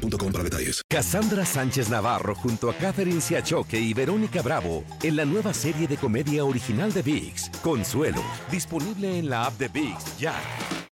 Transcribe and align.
boostmobile.com 0.00 0.32
para 0.32 0.44
detalles. 0.44 0.82
Cassandra 0.88 1.44
Sánchez 1.44 1.88
Navarro 1.88 2.34
junto 2.34 2.70
a 2.70 2.74
Catherine 2.74 3.20
Siachoque 3.20 3.78
y 3.78 3.94
Verónica 3.94 4.42
Bravo 4.42 4.84
en 5.02 5.16
la 5.16 5.24
nueva 5.24 5.54
serie 5.54 5.86
de 5.86 5.96
comedia 5.96 6.44
original 6.44 6.92
de 6.92 7.02
VIX, 7.02 7.50
Consuelo, 7.62 8.22
disponible 8.50 9.18
en 9.18 9.28
la 9.28 9.46
app 9.46 9.58
de 9.58 9.68
VIX 9.68 10.18
ya. 10.18 10.34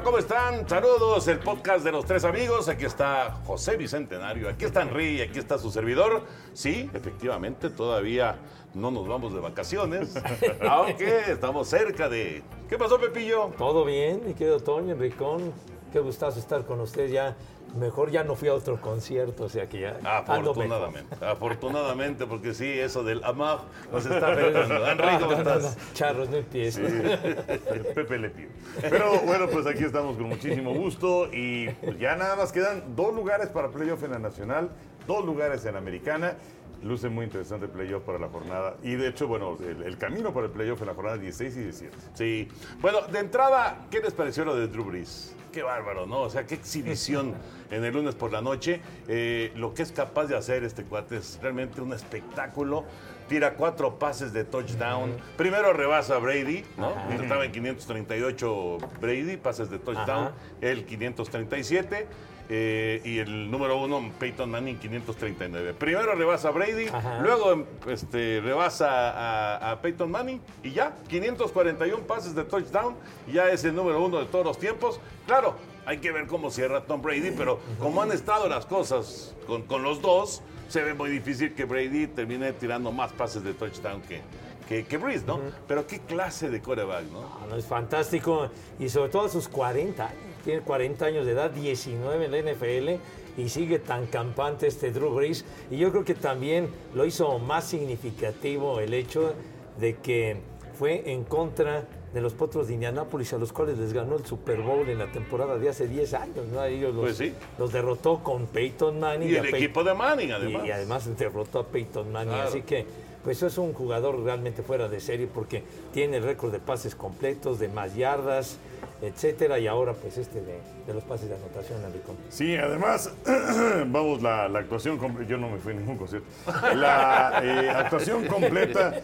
Hola, 0.00 0.06
¿cómo 0.06 0.18
están? 0.18 0.66
Saludos, 0.66 1.28
el 1.28 1.40
podcast 1.40 1.84
de 1.84 1.92
los 1.92 2.06
tres 2.06 2.24
amigos. 2.24 2.70
Aquí 2.70 2.86
está 2.86 3.38
José 3.44 3.76
Bicentenario, 3.76 4.48
aquí 4.48 4.64
está 4.64 4.80
Henry, 4.80 5.20
aquí 5.20 5.38
está 5.38 5.58
su 5.58 5.70
servidor. 5.70 6.22
Sí, 6.54 6.88
efectivamente, 6.94 7.68
todavía 7.68 8.38
no 8.72 8.90
nos 8.90 9.06
vamos 9.06 9.34
de 9.34 9.40
vacaciones, 9.40 10.14
aunque 10.66 11.30
estamos 11.30 11.68
cerca 11.68 12.08
de... 12.08 12.42
¿Qué 12.66 12.78
pasó, 12.78 12.98
Pepillo? 12.98 13.50
Todo 13.58 13.84
bien, 13.84 14.22
mi 14.24 14.32
querido 14.32 14.58
Toño, 14.58 14.94
Enricón. 14.94 15.52
Qué 15.92 16.00
gustazo 16.00 16.38
estar 16.38 16.64
con 16.64 16.80
usted 16.80 17.10
ya. 17.10 17.36
Mejor 17.76 18.10
ya 18.10 18.24
no 18.24 18.34
fui 18.34 18.48
a 18.48 18.54
otro 18.54 18.80
concierto, 18.80 19.44
o 19.44 19.48
sea 19.48 19.68
que 19.68 19.80
ya. 19.80 19.92
mejor. 19.94 20.06
Afortunadamente, 20.06 21.24
afortunadamente, 21.24 22.26
porque 22.26 22.54
sí, 22.54 22.66
eso 22.66 23.04
del 23.04 23.22
amar 23.24 23.60
nos 23.92 24.04
está 24.06 24.28
afectando. 24.32 24.86
Henry, 24.86 25.18
¿cómo 25.20 25.32
estás? 25.32 25.78
Charros, 25.94 26.28
no 26.30 26.36
empieces. 26.36 26.92
Pepe 27.94 28.18
le 28.18 28.30
pido. 28.30 28.50
Pero 28.80 29.20
bueno, 29.20 29.48
pues 29.48 29.66
aquí 29.66 29.84
estamos 29.84 30.16
con 30.16 30.28
muchísimo 30.28 30.74
gusto 30.74 31.28
y 31.32 31.68
pues 31.84 31.98
ya 31.98 32.16
nada 32.16 32.36
más 32.36 32.52
quedan 32.52 32.96
dos 32.96 33.14
lugares 33.14 33.48
para 33.48 33.68
playoff 33.68 34.02
en 34.02 34.12
la 34.12 34.18
Nacional, 34.18 34.70
dos 35.06 35.24
lugares 35.24 35.64
en 35.64 35.72
la 35.74 35.78
Americana. 35.78 36.34
Luce 36.82 37.08
muy 37.08 37.26
interesante 37.26 37.66
el 37.66 37.72
playoff 37.72 38.02
para 38.04 38.18
la 38.18 38.28
jornada. 38.28 38.76
Y 38.82 38.94
de 38.94 39.08
hecho, 39.08 39.28
bueno, 39.28 39.56
el, 39.60 39.82
el 39.82 39.98
camino 39.98 40.32
para 40.32 40.46
el 40.46 40.52
playoff 40.52 40.80
en 40.80 40.86
la 40.86 40.94
jornada 40.94 41.18
16 41.18 41.56
y 41.56 41.60
17. 41.64 41.96
Sí. 42.14 42.48
Bueno, 42.80 43.02
de 43.02 43.18
entrada, 43.18 43.86
¿qué 43.90 44.00
les 44.00 44.14
pareció 44.14 44.44
lo 44.44 44.56
de 44.56 44.66
Drew 44.66 44.84
Brees? 44.84 45.34
Qué 45.52 45.62
bárbaro, 45.62 46.06
¿no? 46.06 46.22
O 46.22 46.30
sea, 46.30 46.46
qué 46.46 46.54
exhibición 46.54 47.34
en 47.70 47.84
el 47.84 47.92
lunes 47.92 48.14
por 48.14 48.32
la 48.32 48.40
noche. 48.40 48.80
Eh, 49.08 49.52
lo 49.56 49.74
que 49.74 49.82
es 49.82 49.92
capaz 49.92 50.26
de 50.26 50.36
hacer 50.36 50.64
este 50.64 50.84
cuate 50.84 51.16
es 51.16 51.38
realmente 51.42 51.80
un 51.80 51.92
espectáculo. 51.92 52.84
Tira 53.28 53.54
cuatro 53.54 53.98
pases 53.98 54.32
de 54.32 54.44
touchdown. 54.44 55.16
Primero 55.36 55.72
rebasa 55.72 56.16
a 56.16 56.18
Brady, 56.18 56.64
¿no? 56.76 56.92
Estaba 57.10 57.44
en 57.44 57.52
538 57.52 58.78
Brady, 59.00 59.36
pases 59.36 59.70
de 59.70 59.78
touchdown. 59.78 60.32
El 60.60 60.84
537. 60.84 62.08
Eh, 62.52 63.00
y 63.04 63.18
el 63.20 63.48
número 63.48 63.76
uno, 63.80 64.10
Peyton 64.18 64.50
Manning, 64.50 64.76
539. 64.76 65.72
Primero 65.74 66.16
rebasa 66.16 66.48
a 66.48 66.50
Brady, 66.50 66.88
Ajá. 66.88 67.20
luego 67.20 67.64
este, 67.88 68.40
rebasa 68.40 68.88
a, 68.88 69.70
a 69.70 69.80
Peyton 69.80 70.10
Manning 70.10 70.40
y 70.64 70.72
ya, 70.72 70.92
541 71.08 72.02
pases 72.08 72.34
de 72.34 72.42
touchdown, 72.42 72.96
ya 73.32 73.48
es 73.50 73.62
el 73.62 73.74
número 73.76 74.04
uno 74.04 74.18
de 74.18 74.26
todos 74.26 74.44
los 74.44 74.58
tiempos. 74.58 74.98
Claro, 75.28 75.54
hay 75.86 75.98
que 75.98 76.10
ver 76.10 76.26
cómo 76.26 76.50
cierra 76.50 76.82
Tom 76.82 77.00
Brady, 77.00 77.30
pero 77.36 77.60
como 77.78 78.02
han 78.02 78.10
estado 78.10 78.48
las 78.48 78.66
cosas 78.66 79.34
con, 79.46 79.62
con 79.62 79.84
los 79.84 80.02
dos, 80.02 80.42
se 80.68 80.82
ve 80.82 80.92
muy 80.92 81.08
difícil 81.10 81.54
que 81.54 81.64
Brady 81.64 82.08
termine 82.08 82.52
tirando 82.52 82.90
más 82.90 83.12
pases 83.12 83.44
de 83.44 83.54
touchdown 83.54 84.02
que, 84.02 84.22
que, 84.68 84.84
que 84.86 84.96
Breeze, 84.98 85.24
¿no? 85.24 85.40
Pero 85.68 85.86
qué 85.86 86.00
clase 86.00 86.50
de 86.50 86.60
quarterback, 86.60 87.04
¿no? 87.12 87.20
Ah, 87.22 87.46
no, 87.48 87.56
es 87.56 87.64
fantástico. 87.66 88.50
Y 88.80 88.88
sobre 88.88 89.08
todo 89.10 89.26
a 89.26 89.28
sus 89.28 89.48
40 89.48 90.04
años. 90.04 90.29
Tiene 90.44 90.60
40 90.62 91.04
años 91.04 91.26
de 91.26 91.32
edad, 91.32 91.50
19 91.50 92.24
en 92.26 92.30
la 92.32 92.52
NFL. 92.52 93.00
Y 93.40 93.48
sigue 93.48 93.78
tan 93.78 94.06
campante 94.06 94.66
este 94.66 94.90
Drew 94.90 95.10
Brees. 95.14 95.44
Y 95.70 95.76
yo 95.78 95.90
creo 95.90 96.04
que 96.04 96.14
también 96.14 96.68
lo 96.94 97.04
hizo 97.04 97.38
más 97.38 97.64
significativo 97.64 98.80
el 98.80 98.92
hecho 98.94 99.34
de 99.78 99.96
que 99.96 100.36
fue 100.78 101.10
en 101.12 101.24
contra 101.24 101.84
de 102.12 102.20
los 102.20 102.32
Potros 102.34 102.66
de 102.66 102.74
Indianápolis, 102.74 103.32
a 103.34 103.38
los 103.38 103.52
cuales 103.52 103.78
les 103.78 103.92
ganó 103.92 104.16
el 104.16 104.26
Super 104.26 104.60
Bowl 104.62 104.88
en 104.88 104.98
la 104.98 105.12
temporada 105.12 105.58
de 105.58 105.68
hace 105.68 105.86
10 105.86 106.12
años. 106.14 106.46
¿no? 106.52 106.62
Ellos 106.64 106.92
los, 106.92 107.04
Pues 107.04 107.16
sí. 107.18 107.32
los 107.56 107.72
derrotó 107.72 108.18
con 108.24 108.46
Peyton 108.46 108.98
Manning. 108.98 109.30
Y 109.30 109.34
el 109.36 109.46
equipo 109.54 109.84
de 109.84 109.94
Manning, 109.94 110.28
y- 110.28 110.32
además. 110.32 110.66
Y, 110.66 110.70
además 110.72 111.16
derrotó 111.18 111.60
a 111.60 111.66
Peyton 111.66 112.10
Manning. 112.10 112.34
Claro. 112.34 112.48
Así 112.48 112.62
que, 112.62 112.84
pues 113.24 113.42
es 113.42 113.58
un 113.58 113.72
jugador 113.72 114.18
realmente 114.22 114.62
fuera 114.62 114.88
de 114.88 115.00
serie 115.00 115.26
porque 115.32 115.62
tiene 115.92 116.20
récord 116.20 116.52
de 116.52 116.58
pases 116.58 116.94
completos, 116.94 117.58
de 117.58 117.68
más 117.68 117.94
yardas, 117.94 118.58
etcétera. 119.02 119.58
Y 119.58 119.66
ahora, 119.66 119.92
pues 119.92 120.16
este 120.18 120.40
de, 120.40 120.58
de 120.86 120.94
los 120.94 121.04
pases 121.04 121.28
de 121.28 121.36
anotación, 121.36 121.84
Enrico. 121.84 122.14
Sí, 122.30 122.56
además, 122.56 123.12
vamos, 123.86 124.22
la, 124.22 124.48
la 124.48 124.60
actuación, 124.60 124.98
yo 125.26 125.36
no 125.36 125.50
me 125.50 125.58
fui 125.58 125.72
a 125.72 125.76
ningún 125.76 125.96
concierto, 125.96 126.26
la 126.74 127.40
eh, 127.42 127.70
actuación 127.70 128.26
completa, 128.26 129.00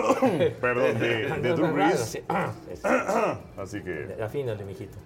perdón, 0.60 0.98
de, 0.98 1.28
de 1.40 1.52
Drew 1.54 1.72
Brees, 1.72 1.98
sí. 2.00 2.22
Es- 2.72 2.84
así 2.84 3.82
que, 3.82 4.16
Afínale, 4.22 4.64
mijito. 4.64 4.96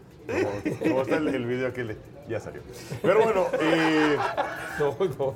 Como, 0.82 1.02
está 1.02 1.16
el, 1.16 1.28
el 1.28 1.46
video 1.46 1.72
que 1.72 1.84
le, 1.84 1.96
ya 2.28 2.40
salió. 2.40 2.62
Pero 3.02 3.22
bueno, 3.22 3.46
eh, 3.60 4.16
No, 4.78 4.96
no. 5.18 5.34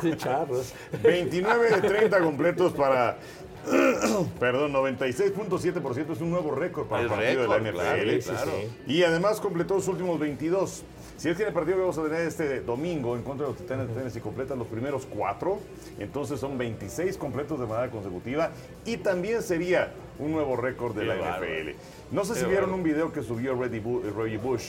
Sí, 0.00 0.16
charros. 0.16 0.72
29 1.02 1.80
de 1.80 1.88
30 1.88 2.20
completos 2.20 2.72
para, 2.72 3.16
perdón, 4.40 4.72
96.7% 4.72 6.12
es 6.12 6.20
un 6.20 6.30
nuevo 6.30 6.54
récord 6.54 6.86
para 6.86 7.02
el, 7.02 7.08
El 7.08 7.14
partido 7.14 7.42
de 7.42 7.48
la 7.48 7.58
NFL. 7.58 7.76
claro, 7.78 8.50
sí, 8.60 8.68
sí. 8.86 8.92
Y 8.92 9.02
además 9.02 9.40
completó 9.40 9.74
los 9.74 9.88
últimos 9.88 10.18
22. 10.18 10.84
Si 11.16 11.28
es 11.28 11.36
que 11.36 11.42
en 11.42 11.48
el 11.48 11.54
partido 11.54 11.76
que 11.76 11.80
vamos 11.82 11.98
a 11.98 12.02
tener 12.02 12.22
este 12.22 12.60
domingo 12.62 13.14
en 13.14 13.22
contra 13.22 13.46
de 13.46 13.52
los 13.52 13.60
Titanes 13.60 13.86
de 13.88 13.94
Tennessee 13.94 14.20
completan 14.20 14.58
los 14.58 14.66
primeros 14.66 15.06
cuatro, 15.06 15.60
entonces 16.00 16.40
son 16.40 16.58
26 16.58 17.16
completos 17.16 17.60
de 17.60 17.66
manera 17.66 17.90
consecutiva 17.92 18.50
y 18.84 18.96
también 18.96 19.40
sería 19.42 19.92
un 20.22 20.32
nuevo 20.32 20.56
récord 20.56 20.94
de 20.94 21.02
Qué 21.02 21.06
la 21.08 21.14
bárbaro. 21.16 21.44
NFL. 21.46 21.70
No 22.12 22.24
sé 22.24 22.34
si 22.34 22.40
vieron 22.44 22.70
bárbaro. 22.70 22.74
un 22.76 22.82
video 22.82 23.12
que 23.12 23.22
subió 23.22 23.54
Reggie 23.54 23.82
Bu- 23.82 24.02
Reggie 24.16 24.38
Bush, 24.38 24.68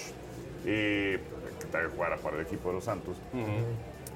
eh, 0.66 1.20
que 1.60 1.66
también 1.68 1.92
jugara 1.96 2.18
para 2.18 2.38
el 2.38 2.42
equipo 2.44 2.70
de 2.70 2.76
los 2.76 2.84
Santos. 2.84 3.18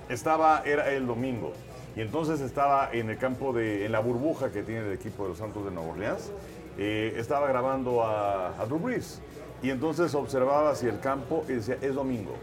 Estaba, 0.09 0.61
era 0.65 0.89
el 0.93 1.05
domingo, 1.05 1.51
y 1.95 2.01
entonces 2.01 2.39
estaba 2.41 2.89
en 2.93 3.09
el 3.09 3.17
campo 3.17 3.51
de, 3.53 3.85
en 3.85 3.91
la 3.91 3.99
burbuja 3.99 4.51
que 4.51 4.63
tiene 4.63 4.87
el 4.87 4.93
equipo 4.93 5.23
de 5.23 5.29
los 5.29 5.37
Santos 5.37 5.65
de 5.65 5.71
Nueva 5.71 5.91
Orleans, 5.91 6.31
eh, 6.77 7.13
estaba 7.17 7.47
grabando 7.47 8.03
a, 8.03 8.49
a 8.59 8.65
Drew 8.65 8.79
Brees, 8.79 9.19
y 9.61 9.69
entonces 9.69 10.15
observaba 10.15 10.69
hacia 10.71 10.89
el 10.89 10.99
campo 11.01 11.43
y 11.49 11.53
decía, 11.53 11.77
es 11.81 11.93
domingo, 11.93 12.35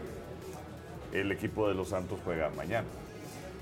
el 1.11 1.31
equipo 1.31 1.67
de 1.67 1.73
los 1.73 1.89
Santos 1.89 2.19
juega 2.23 2.49
mañana. 2.55 2.85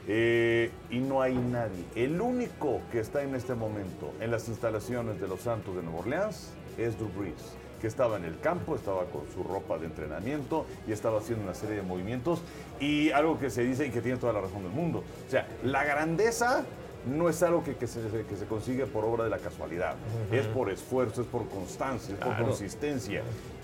Eh, 0.07 0.69
y 0.89 0.99
no 0.99 1.21
hay 1.21 1.35
nadie. 1.35 1.85
El 1.95 2.19
único 2.19 2.81
que 2.91 2.99
está 2.99 3.23
en 3.23 3.35
este 3.35 3.55
momento 3.55 4.11
en 4.19 4.31
las 4.31 4.49
instalaciones 4.49 5.21
de 5.21 5.27
los 5.27 5.41
Santos 5.41 5.75
de 5.75 5.81
Nueva 5.81 5.99
Orleans 5.99 6.49
es 6.77 6.97
Drew 6.97 7.09
Brees, 7.17 7.55
que 7.79 7.87
estaba 7.87 8.17
en 8.17 8.25
el 8.25 8.39
campo, 8.39 8.75
estaba 8.75 9.05
con 9.05 9.21
su 9.33 9.43
ropa 9.43 9.77
de 9.77 9.85
entrenamiento 9.85 10.65
y 10.87 10.91
estaba 10.91 11.19
haciendo 11.19 11.45
una 11.45 11.53
serie 11.53 11.77
de 11.77 11.83
movimientos 11.83 12.41
y 12.79 13.11
algo 13.11 13.39
que 13.39 13.49
se 13.49 13.63
dice 13.63 13.87
y 13.87 13.91
que 13.91 14.01
tiene 14.01 14.17
toda 14.17 14.33
la 14.33 14.41
razón 14.41 14.63
del 14.63 14.71
mundo. 14.71 15.03
O 15.25 15.31
sea, 15.31 15.47
la 15.63 15.85
grandeza 15.85 16.65
no 17.05 17.29
es 17.29 17.41
algo 17.43 17.63
que, 17.63 17.75
que 17.75 17.87
se, 17.87 18.01
que 18.27 18.35
se 18.35 18.45
consigue 18.45 18.85
por 18.85 19.05
obra 19.05 19.25
de 19.25 19.29
la 19.29 19.37
casualidad, 19.37 19.95
es 20.31 20.45
por 20.47 20.69
esfuerzo, 20.69 21.21
es 21.21 21.27
por 21.27 21.47
constancia, 21.49 22.13
es 22.15 22.19
por 22.19 22.37
consistencia. 22.37 23.21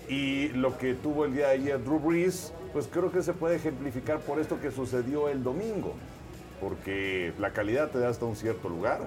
Y 0.08 0.50
lo 0.50 0.78
que 0.78 0.96
tuvo 0.96 1.26
el 1.26 1.34
día 1.34 1.48
de 1.48 1.54
ayer 1.54 1.84
Drew 1.84 2.00
Brees, 2.00 2.52
pues 2.74 2.88
creo 2.92 3.12
que 3.12 3.22
se 3.22 3.34
puede 3.34 3.58
ejemplificar 3.58 4.20
por 4.20 4.40
esto 4.40 4.60
que 4.60 4.72
sucedió 4.72 5.30
el 5.30 5.44
domingo, 5.44 5.94
porque 6.60 7.34
la 7.40 7.52
calidad 7.52 7.90
te 7.92 8.00
da 8.00 8.10
hasta 8.10 8.26
un 8.26 8.36
cierto 8.36 8.70
lugar, 8.70 9.00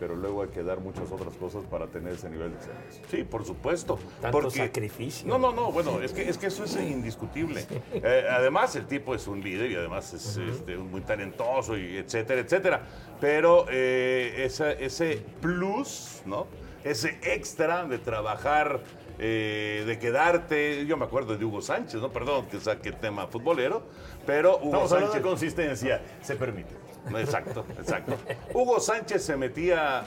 pero 0.00 0.14
luego 0.14 0.42
hay 0.42 0.48
que 0.50 0.62
dar 0.62 0.78
muchas 0.78 1.10
otras 1.10 1.34
cosas 1.34 1.64
para 1.64 1.88
tener 1.88 2.12
ese 2.14 2.30
nivel 2.30 2.50
de 2.50 2.56
excelencia. 2.56 3.02
Sí, 3.10 3.24
por 3.24 3.44
supuesto. 3.44 3.98
Tanto 4.20 4.40
porque- 4.42 4.58
sacrificio. 4.58 5.26
No, 5.26 5.38
no, 5.38 5.52
no, 5.52 5.72
bueno, 5.72 6.00
es 6.00 6.12
que, 6.12 6.28
es 6.28 6.38
que 6.38 6.46
eso 6.46 6.62
es 6.64 6.76
indiscutible. 6.76 7.66
Eh, 7.92 8.24
además, 8.30 8.76
el 8.76 8.86
tipo 8.86 9.14
es 9.14 9.26
un 9.26 9.40
líder 9.42 9.70
y 9.72 9.74
además 9.74 10.12
es 10.14 10.36
este, 10.36 10.76
muy 10.76 11.00
talentoso 11.00 11.76
y 11.76 11.96
etcétera, 11.96 12.40
etcétera. 12.40 12.82
Pero 13.20 13.66
eh, 13.70 14.44
esa- 14.44 14.70
ese 14.72 15.20
plus, 15.40 16.22
¿no? 16.26 16.46
Ese 16.84 17.18
extra 17.24 17.84
de 17.84 17.98
trabajar, 17.98 18.80
eh, 19.18 19.82
de 19.84 19.98
quedarte. 19.98 20.86
Yo 20.86 20.96
me 20.96 21.06
acuerdo 21.06 21.36
de 21.36 21.44
Hugo 21.44 21.60
Sánchez, 21.60 22.00
¿no? 22.00 22.12
Perdón 22.12 22.46
que 22.46 22.60
saque 22.60 22.90
el 22.90 23.00
tema 23.00 23.26
futbolero, 23.26 23.82
pero 24.24 24.58
Hugo 24.58 24.66
Estamos 24.66 24.92
hablando 24.92 25.12
de 25.14 25.18
Sánchez. 25.20 25.28
consistencia, 25.28 26.02
se 26.22 26.36
permite. 26.36 26.72
Exacto, 27.18 27.64
exacto. 27.78 28.16
Hugo 28.52 28.80
Sánchez 28.80 29.22
se 29.22 29.36
metía 29.36 29.98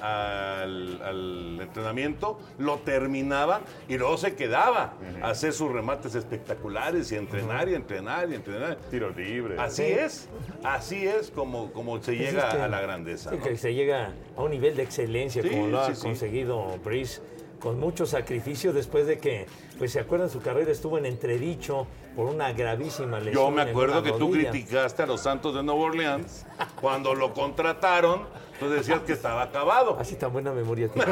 al, 0.62 1.02
al 1.02 1.60
entrenamiento, 1.62 2.40
lo 2.60 2.78
terminaba 2.80 3.62
y 3.88 3.98
luego 3.98 4.18
se 4.18 4.36
quedaba 4.36 4.94
a 5.22 5.30
hacer 5.30 5.54
sus 5.54 5.72
remates 5.72 6.16
espectaculares 6.16 7.12
y 7.12 7.16
entrenar 7.16 7.70
y 7.70 7.76
entrenar 7.76 8.30
y 8.30 8.36
entrenar. 8.36 8.78
Tiro 8.90 9.10
libre. 9.10 9.56
Así 9.60 9.84
es, 9.84 10.30
así 10.64 11.08
es 11.08 11.32
como, 11.32 11.72
como 11.72 11.98
se 12.02 12.14
Pues 12.14 12.20
llega 12.20 12.52
a 12.64 12.68
la 12.68 12.82
grandeza. 12.82 13.32
sí, 13.32 13.38
¿no? 13.38 13.44
que 13.44 13.58
se 13.58 13.74
llega 13.74 14.12
a 14.38 14.42
un 14.44 14.52
nivel 14.52 14.76
de 14.76 14.84
excelencia 14.84 15.42
Sí, 15.42 15.50
como 15.50 15.68
lo 15.68 15.82
ha 15.82 15.88
sí, 15.88 15.96
sí. 15.96 16.02
conseguido 16.04 16.78
Breeze 16.84 17.22
con 17.62 17.80
mucho 17.80 18.06
sacrificio 18.06 18.74
después 18.74 19.06
de 19.08 19.20
que, 19.20 19.46
pues 19.78 19.92
se 19.92 20.00
acuerdan, 20.00 20.30
su 20.30 20.42
carrera 20.42 20.72
estuvo 20.72 20.98
en 20.98 21.06
entredicho 21.06 21.86
por 22.16 22.26
una 22.26 22.52
gravísima 22.52 23.20
lesión. 23.20 23.36
Yo 23.36 23.52
me 23.52 23.62
acuerdo 23.62 24.02
que 24.04 24.12
tú 24.14 24.32
criticaste 24.32 25.04
a 25.04 25.06
los 25.06 25.22
Santos 25.22 25.54
de 25.56 25.62
Nueva 25.64 25.80
Orleans 25.82 26.46
cuando 26.82 27.14
lo 27.14 27.34
contrataron, 27.34 28.24
tú 28.60 28.68
decías 28.70 29.02
que 29.02 29.14
estaba 29.14 29.44
acabado. 29.44 29.96
Así 30.00 30.16
tan 30.16 30.34
buena 30.34 30.52
memoria 30.52 30.88
tiene. 30.94 31.12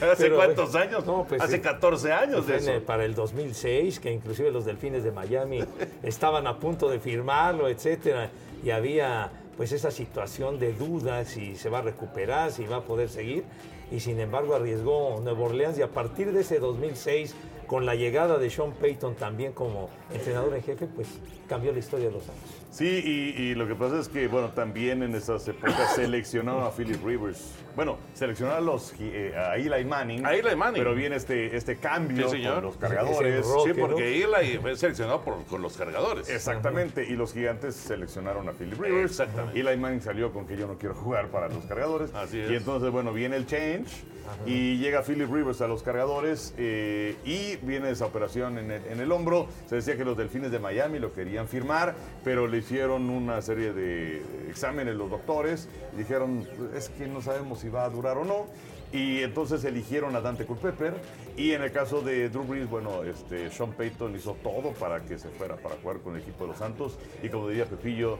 ¿Hace 0.00 0.24
Pero, 0.24 0.36
cuántos 0.36 0.74
años? 0.74 1.04
no, 1.04 1.24
pues, 1.28 1.42
Hace 1.42 1.56
sí. 1.56 1.60
14 1.60 2.12
años 2.12 2.46
de 2.46 2.58
en 2.58 2.62
el- 2.62 2.68
eso. 2.76 2.86
para 2.86 3.04
el 3.04 3.14
2006, 3.14 4.00
que 4.00 4.12
inclusive 4.12 4.50
los 4.50 4.64
Delfines 4.64 5.02
de 5.04 5.10
Miami 5.12 5.60
estaban 6.02 6.46
a 6.46 6.58
punto 6.58 6.88
de 6.88 7.00
firmarlo, 7.00 7.68
etcétera, 7.68 8.30
y 8.62 8.70
había 8.70 9.30
pues 9.56 9.72
esa 9.72 9.90
situación 9.90 10.58
de 10.58 10.72
dudas 10.72 11.28
si 11.28 11.56
se 11.56 11.68
va 11.68 11.78
a 11.78 11.82
recuperar, 11.82 12.52
si 12.52 12.64
va 12.64 12.76
a 12.76 12.84
poder 12.84 13.08
seguir, 13.08 13.44
y 13.90 14.00
sin 14.00 14.18
embargo 14.20 14.54
arriesgó 14.54 15.20
Nueva 15.22 15.40
Orleans 15.40 15.78
y 15.78 15.82
a 15.82 15.88
partir 15.88 16.32
de 16.32 16.40
ese 16.40 16.58
2006 16.58 17.34
con 17.66 17.86
la 17.86 17.94
llegada 17.94 18.38
de 18.38 18.50
Sean 18.50 18.72
Payton 18.72 19.14
también 19.14 19.52
como 19.52 19.88
entrenador 20.12 20.54
en 20.54 20.62
jefe, 20.62 20.86
pues 20.86 21.08
cambió 21.48 21.72
la 21.72 21.78
historia 21.78 22.06
de 22.06 22.12
los 22.12 22.24
Santos. 22.24 22.61
Sí, 22.72 22.86
y, 23.04 23.42
y 23.42 23.54
lo 23.54 23.68
que 23.68 23.74
pasa 23.74 23.98
es 24.00 24.08
que, 24.08 24.28
bueno, 24.28 24.48
también 24.48 25.02
en 25.02 25.14
esas 25.14 25.46
épocas 25.46 25.92
seleccionaron 25.94 26.64
a 26.64 26.70
Philip 26.70 27.04
Rivers. 27.04 27.52
Bueno, 27.76 27.98
seleccionaron 28.14 28.62
a, 28.62 28.66
los, 28.66 28.94
eh, 28.98 29.34
a 29.36 29.56
Eli 29.56 29.84
Manning. 29.84 30.24
A 30.24 30.34
Eli 30.34 30.56
Manning. 30.56 30.82
Pero 30.82 30.94
viene 30.94 31.16
este, 31.16 31.54
este 31.54 31.76
cambio 31.76 32.30
Sí, 32.30 32.42
con 32.42 32.62
los 32.62 32.78
cargadores. 32.78 33.46
Sí, 33.64 33.74
porque 33.78 34.22
Eli 34.24 34.56
fue 34.56 34.74
seleccionado 34.74 35.20
por, 35.20 35.44
con 35.44 35.60
los 35.60 35.76
cargadores. 35.76 36.30
Exactamente, 36.30 37.04
y 37.06 37.12
los 37.12 37.34
gigantes 37.34 37.74
seleccionaron 37.74 38.48
a 38.48 38.52
Philip 38.52 38.80
Rivers. 38.80 39.10
Exactamente. 39.10 39.60
Eli 39.60 39.76
Manning 39.76 40.00
salió 40.00 40.32
con 40.32 40.46
que 40.46 40.56
yo 40.56 40.66
no 40.66 40.78
quiero 40.78 40.94
jugar 40.94 41.28
para 41.28 41.48
los 41.48 41.66
cargadores. 41.66 42.14
Así 42.14 42.40
es. 42.40 42.50
Y 42.50 42.54
entonces, 42.54 42.90
bueno, 42.90 43.12
viene 43.12 43.36
el 43.36 43.46
change 43.46 44.02
y 44.46 44.78
llega 44.78 45.02
Philip 45.02 45.30
Rivers 45.30 45.60
a 45.60 45.68
los 45.68 45.82
cargadores 45.82 46.54
eh, 46.56 47.16
y 47.24 47.56
viene 47.66 47.90
esa 47.90 48.06
operación 48.06 48.56
en 48.56 48.70
el, 48.70 48.84
en 48.86 49.00
el 49.00 49.12
hombro. 49.12 49.46
Se 49.66 49.76
decía 49.76 49.96
que 49.96 50.04
los 50.04 50.16
delfines 50.16 50.50
de 50.50 50.58
Miami 50.58 50.98
lo 50.98 51.12
querían 51.12 51.48
firmar, 51.48 51.94
pero 52.24 52.46
le 52.46 52.61
hicieron 52.62 53.10
una 53.10 53.42
serie 53.42 53.72
de 53.72 54.22
exámenes 54.48 54.94
los 54.94 55.10
doctores 55.10 55.68
y 55.92 55.96
dijeron, 55.98 56.46
es 56.76 56.88
que 56.90 57.06
no 57.06 57.20
sabemos 57.20 57.60
si 57.60 57.68
va 57.68 57.84
a 57.84 57.90
durar 57.90 58.16
o 58.16 58.24
no. 58.24 58.46
Y 58.92 59.22
entonces 59.22 59.64
eligieron 59.64 60.14
a 60.16 60.20
Dante 60.20 60.44
Culpepper. 60.44 60.94
Y 61.34 61.52
en 61.52 61.62
el 61.62 61.72
caso 61.72 62.02
de 62.02 62.28
Drew 62.28 62.44
Brees, 62.44 62.68
bueno, 62.68 63.04
este, 63.04 63.50
Sean 63.50 63.72
Payton 63.72 64.14
hizo 64.14 64.36
todo 64.42 64.72
para 64.72 65.00
que 65.00 65.18
se 65.18 65.28
fuera 65.28 65.56
para 65.56 65.76
jugar 65.76 66.00
con 66.00 66.14
el 66.14 66.20
equipo 66.20 66.44
de 66.44 66.50
los 66.50 66.58
Santos. 66.58 66.98
Y 67.22 67.30
como 67.30 67.48
diría 67.48 67.64
Pepillo, 67.64 68.18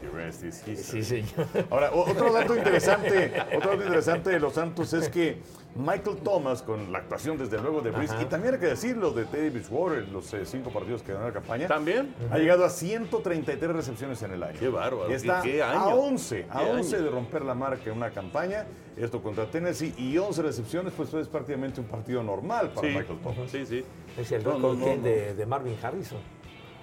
the 0.00 0.08
rest 0.16 0.44
is 0.44 0.62
history. 0.66 1.02
Sí, 1.02 1.24
señor. 1.24 1.48
Ahora, 1.68 1.90
otro 1.92 2.32
dato 2.32 2.56
interesante, 2.56 3.32
otro 3.56 3.72
dato 3.72 3.82
interesante 3.82 4.30
de 4.30 4.38
los 4.38 4.54
Santos 4.54 4.92
es 4.92 5.08
que 5.08 5.38
Michael 5.76 6.18
Thomas, 6.18 6.62
con 6.62 6.92
la 6.92 6.98
actuación 6.98 7.36
desde 7.36 7.60
luego 7.60 7.80
de 7.80 7.90
Brees, 7.90 8.12
Ajá. 8.12 8.22
y 8.22 8.26
también 8.26 8.54
hay 8.54 8.60
que 8.60 8.66
decirlo 8.66 9.10
de 9.10 9.24
Teddy 9.24 9.50
Bridgewater, 9.50 10.08
los 10.08 10.32
eh, 10.32 10.46
cinco 10.46 10.70
partidos 10.70 11.02
que 11.02 11.12
ganó 11.12 11.26
la 11.26 11.32
campaña, 11.32 11.66
¿También? 11.66 12.14
ha 12.30 12.38
llegado 12.38 12.64
a 12.64 12.70
133 12.70 13.72
recepciones 13.72 14.22
en 14.22 14.32
el 14.32 14.42
año. 14.44 14.56
Qué 14.60 14.68
bárbaro, 14.68 15.10
Y 15.10 15.14
está 15.14 15.42
qué- 15.42 15.52
qué 15.52 15.62
año. 15.64 15.80
a 15.80 15.94
11, 15.96 16.46
a 16.48 16.60
Qué 16.60 16.70
11 16.70 16.96
año. 16.96 17.04
de 17.06 17.10
romper 17.10 17.42
la 17.44 17.54
marca 17.54 17.90
en 17.90 17.96
una 17.96 18.10
campaña, 18.10 18.66
esto 18.96 19.20
contra 19.20 19.46
Tennessee, 19.46 19.92
y 19.98 20.16
11 20.16 20.42
recepciones, 20.42 20.92
pues 20.96 21.12
es 21.14 21.26
prácticamente 21.26 21.80
un 21.80 21.86
partido 21.88 22.22
normal 22.22 22.70
para 22.72 22.86
Sí, 22.88 22.94
Michael 22.96 23.18
Thomas. 23.20 23.50
sí, 23.50 23.66
sí. 23.66 23.84
Es 24.16 24.30
el 24.30 24.44
récord 24.44 24.60
no, 24.60 24.74
no, 24.74 24.84
¿quién? 24.84 24.98
no. 24.98 25.08
De, 25.08 25.34
de 25.34 25.46
Marvin 25.46 25.76
Harrison, 25.82 26.18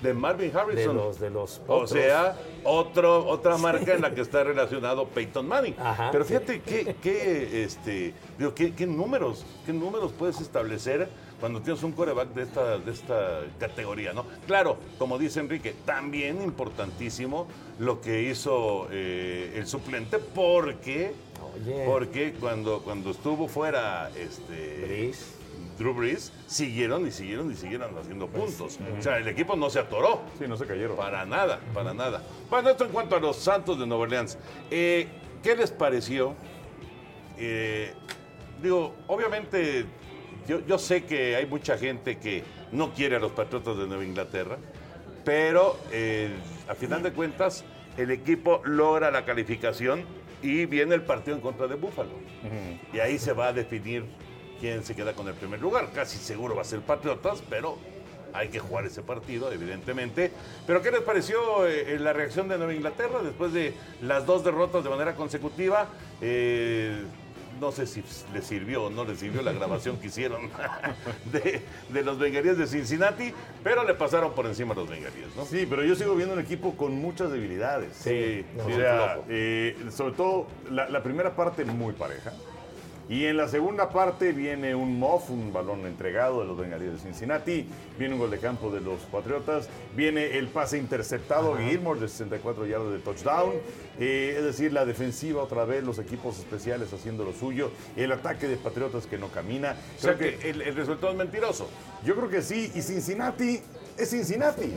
De 0.02 0.14
Marvin 0.14 0.52
de 0.52 0.60
Harrison. 0.60 0.96
los, 0.96 1.20
de 1.20 1.30
los 1.30 1.62
O 1.68 1.86
sea, 1.86 2.36
otro, 2.64 3.28
otra 3.28 3.58
marca 3.58 3.94
en 3.94 4.02
la 4.02 4.14
que 4.14 4.22
está 4.22 4.44
relacionado 4.44 5.08
Peyton 5.08 5.48
Manning. 5.48 5.76
Ajá, 5.80 6.10
Pero 6.12 6.24
sí. 6.24 6.34
fíjate 6.34 6.62
qué, 6.62 6.96
qué, 7.02 7.64
este, 7.64 8.14
digo, 8.38 8.54
qué, 8.56 8.74
qué 8.74 8.88
números, 8.88 9.46
qué 9.66 9.74
números 9.74 10.12
puedes 10.18 10.42
establecer 10.42 11.08
cuando 11.40 11.60
tienes 11.62 11.82
un 11.84 11.92
coreback 11.92 12.30
de 12.30 12.44
esta, 12.44 12.78
de 12.78 12.92
esta 12.92 13.42
categoría, 13.60 14.14
¿no? 14.14 14.26
Claro, 14.46 14.78
como 15.00 15.18
dice 15.18 15.40
Enrique, 15.40 15.76
también 15.86 16.42
importantísimo 16.42 17.48
lo 17.80 18.00
que 18.00 18.22
hizo 18.24 18.88
eh, 18.92 19.54
el 19.56 19.66
suplente, 19.68 20.20
porque, 20.20 21.14
porque 21.86 22.34
cuando, 22.40 22.82
cuando 22.84 23.10
estuvo 23.10 23.48
fuera 23.48 24.12
este. 24.16 25.12
Drew 25.82 25.94
Brees, 25.94 26.32
siguieron 26.48 27.08
y 27.08 27.12
siguieron 27.12 27.52
y 27.52 27.56
siguieron 27.56 27.98
haciendo 27.98 28.28
puntos. 28.28 28.80
O 28.98 29.02
sea, 29.02 29.18
el 29.18 29.28
equipo 29.28 29.56
no 29.56 29.70
se 29.70 29.80
atoró. 29.80 30.22
Sí, 30.38 30.46
no 30.48 30.56
se 30.56 30.66
cayeron. 30.66 30.96
Para 30.96 31.26
nada, 31.26 31.60
para 31.74 31.94
nada. 31.94 32.22
Bueno, 32.50 32.70
esto 32.70 32.86
en 32.86 32.92
cuanto 32.92 33.16
a 33.16 33.20
los 33.20 33.38
Santos 33.38 33.80
de 33.80 33.88
Nueva 33.88 34.04
Orleans. 34.04 34.38
Eh, 34.70 35.08
¿Qué 35.44 35.56
les 35.56 35.72
pareció? 35.72 36.36
Eh, 37.38 37.94
digo, 38.62 38.96
obviamente, 39.08 39.86
yo, 40.48 40.66
yo 40.66 40.78
sé 40.78 41.06
que 41.06 41.36
hay 41.36 41.46
mucha 41.48 41.78
gente 41.78 42.20
que 42.20 42.44
no 42.72 42.94
quiere 42.94 43.16
a 43.16 43.20
los 43.20 43.32
Patriotas 43.32 43.78
de 43.78 43.88
Nueva 43.88 44.06
Inglaterra, 44.06 44.58
pero 45.26 45.78
eh, 45.92 46.30
a 46.68 46.76
final 46.76 47.04
de 47.04 47.12
cuentas, 47.12 47.66
el 47.98 48.12
equipo 48.12 48.62
logra 48.64 49.12
la 49.12 49.26
calificación 49.26 50.04
y 50.42 50.66
viene 50.66 50.96
el 50.96 51.04
partido 51.04 51.36
en 51.36 51.42
contra 51.42 51.68
de 51.68 51.76
Búfalo. 51.76 52.12
Y 52.94 53.00
ahí 53.00 53.20
se 53.20 53.34
va 53.34 53.48
a 53.48 53.54
definir 53.54 54.06
quién 54.62 54.86
se 54.86 54.96
queda 54.96 55.14
con 55.14 55.28
el 55.28 55.34
primer 55.34 55.60
lugar. 55.60 55.90
Casi 55.94 56.18
seguro 56.20 56.56
va 56.56 56.62
a 56.62 56.66
ser 56.66 56.80
Patriotas, 56.82 57.44
pero 57.50 57.78
hay 58.32 58.48
que 58.48 58.60
jugar 58.60 58.86
ese 58.86 59.02
partido, 59.02 59.52
evidentemente. 59.52 60.32
Pero 60.66 60.82
¿qué 60.82 60.92
les 60.92 61.02
pareció 61.02 61.68
eh, 61.68 61.98
la 62.00 62.14
reacción 62.14 62.48
de 62.48 62.58
Nueva 62.58 62.74
Inglaterra 62.74 63.22
después 63.24 63.52
de 63.52 63.74
las 64.02 64.26
dos 64.26 64.44
derrotas 64.46 64.84
de 64.84 64.90
manera 64.90 65.16
consecutiva? 65.16 65.88
Eh, 66.22 67.02
no 67.60 67.72
sé 67.72 67.86
si 67.86 68.04
les 68.34 68.46
sirvió 68.46 68.86
o 68.86 68.90
no 68.90 69.04
les 69.06 69.20
sirvió 69.20 69.42
la 69.44 69.52
grabación 69.52 69.98
que 69.98 70.08
hicieron 70.08 70.50
de, 71.32 71.62
de 71.90 72.04
los 72.04 72.18
bengalíes 72.18 72.58
de 72.58 72.66
Cincinnati, 72.66 73.34
pero 73.64 73.84
le 73.84 73.94
pasaron 73.94 74.34
por 74.34 74.46
encima 74.48 74.74
a 74.74 74.78
los 74.78 74.90
bengalíes, 74.90 75.36
¿no? 75.36 75.46
Sí, 75.46 75.68
pero 75.70 75.84
yo 75.84 75.96
sigo 75.96 76.16
viendo 76.16 76.34
un 76.34 76.40
equipo 76.40 76.76
con 76.78 76.94
muchas 76.94 77.32
debilidades. 77.32 77.96
Sí, 77.98 78.46
o 78.60 78.68
sí, 78.68 78.76
sea, 78.76 78.96
flojo. 79.14 79.26
eh, 79.30 79.76
sobre 79.92 80.14
todo 80.14 80.48
la, 80.72 80.88
la 80.90 81.04
primera 81.04 81.36
parte 81.36 81.66
muy 81.66 81.94
pareja. 81.94 82.32
Y 83.10 83.26
en 83.26 83.38
la 83.38 83.48
segunda 83.48 83.90
parte 83.90 84.32
viene 84.32 84.74
un 84.74 84.98
muff, 84.98 85.30
un 85.30 85.52
balón 85.52 85.86
entregado 85.86 86.42
de 86.42 86.48
los 86.48 86.58
bengalíes 86.58 86.94
de 86.94 87.00
Cincinnati, 87.00 87.68
viene 88.00 88.14
un 88.14 88.20
gol 88.20 88.32
de 88.32 88.40
campo 88.40 88.72
de 88.72 88.80
los 88.80 89.02
Patriotas, 89.02 89.70
viene 89.96 90.38
el 90.38 90.48
pase 90.48 90.78
interceptado 90.78 91.56
de 91.56 91.66
Gilmore 91.66 92.00
de 92.00 92.08
64 92.08 92.66
yardas 92.66 92.92
de 92.92 93.00
touchdown, 93.00 93.52
eh, 94.00 94.36
es 94.38 94.44
decir, 94.44 94.72
la 94.72 94.86
defensiva 94.86 95.44
otra 95.44 95.66
vez, 95.66 95.84
los 95.84 96.00
equipos 96.00 96.40
especiales 96.40 96.94
haciendo 96.94 97.26
lo 97.26 97.34
suyo, 97.34 97.72
el 97.96 98.12
ataque 98.12 98.48
de 98.48 98.56
Patriotas 98.56 99.06
que 99.08 99.18
no 99.18 99.28
camina. 99.28 99.76
O 99.98 100.02
sea 100.02 100.16
Creo 100.16 100.40
que 100.40 100.50
el, 100.50 100.62
el 100.62 100.76
resultado 100.76 101.12
es 101.12 101.18
mentiroso. 101.18 101.70
yo 102.06 102.16
creo 102.16 102.30
que 102.30 102.42
sí, 102.42 102.72
y 102.74 102.82
Cincinnati 102.82 103.62
es 103.98 104.10
Cincinnati. 104.10 104.74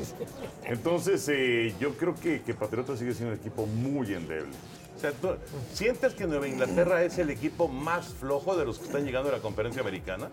Entonces, 0.65 1.29
eh, 1.29 1.75
yo 1.79 1.95
creo 1.97 2.15
que, 2.15 2.43
que 2.43 2.55
Patriotas 2.55 2.99
sigue 2.99 3.15
siendo 3.15 3.35
un 3.35 3.41
equipo 3.41 3.67
muy 3.67 4.13
endeble. 4.13 4.53
Sea, 5.11 5.13
tú- 5.13 5.37
¿Sientes 5.73 6.15
que 6.15 6.27
Nueva 6.27 6.47
Inglaterra 6.49 7.03
es 7.03 7.19
el 7.19 7.31
equipo 7.31 7.69
más 7.69 8.07
flojo 8.09 8.57
de 8.57 8.65
los 8.65 8.79
que 8.79 8.87
están 8.87 9.05
llegando 9.05 9.29
a 9.29 9.33
la 9.33 9.39
conferencia 9.41 9.83
americana? 9.83 10.31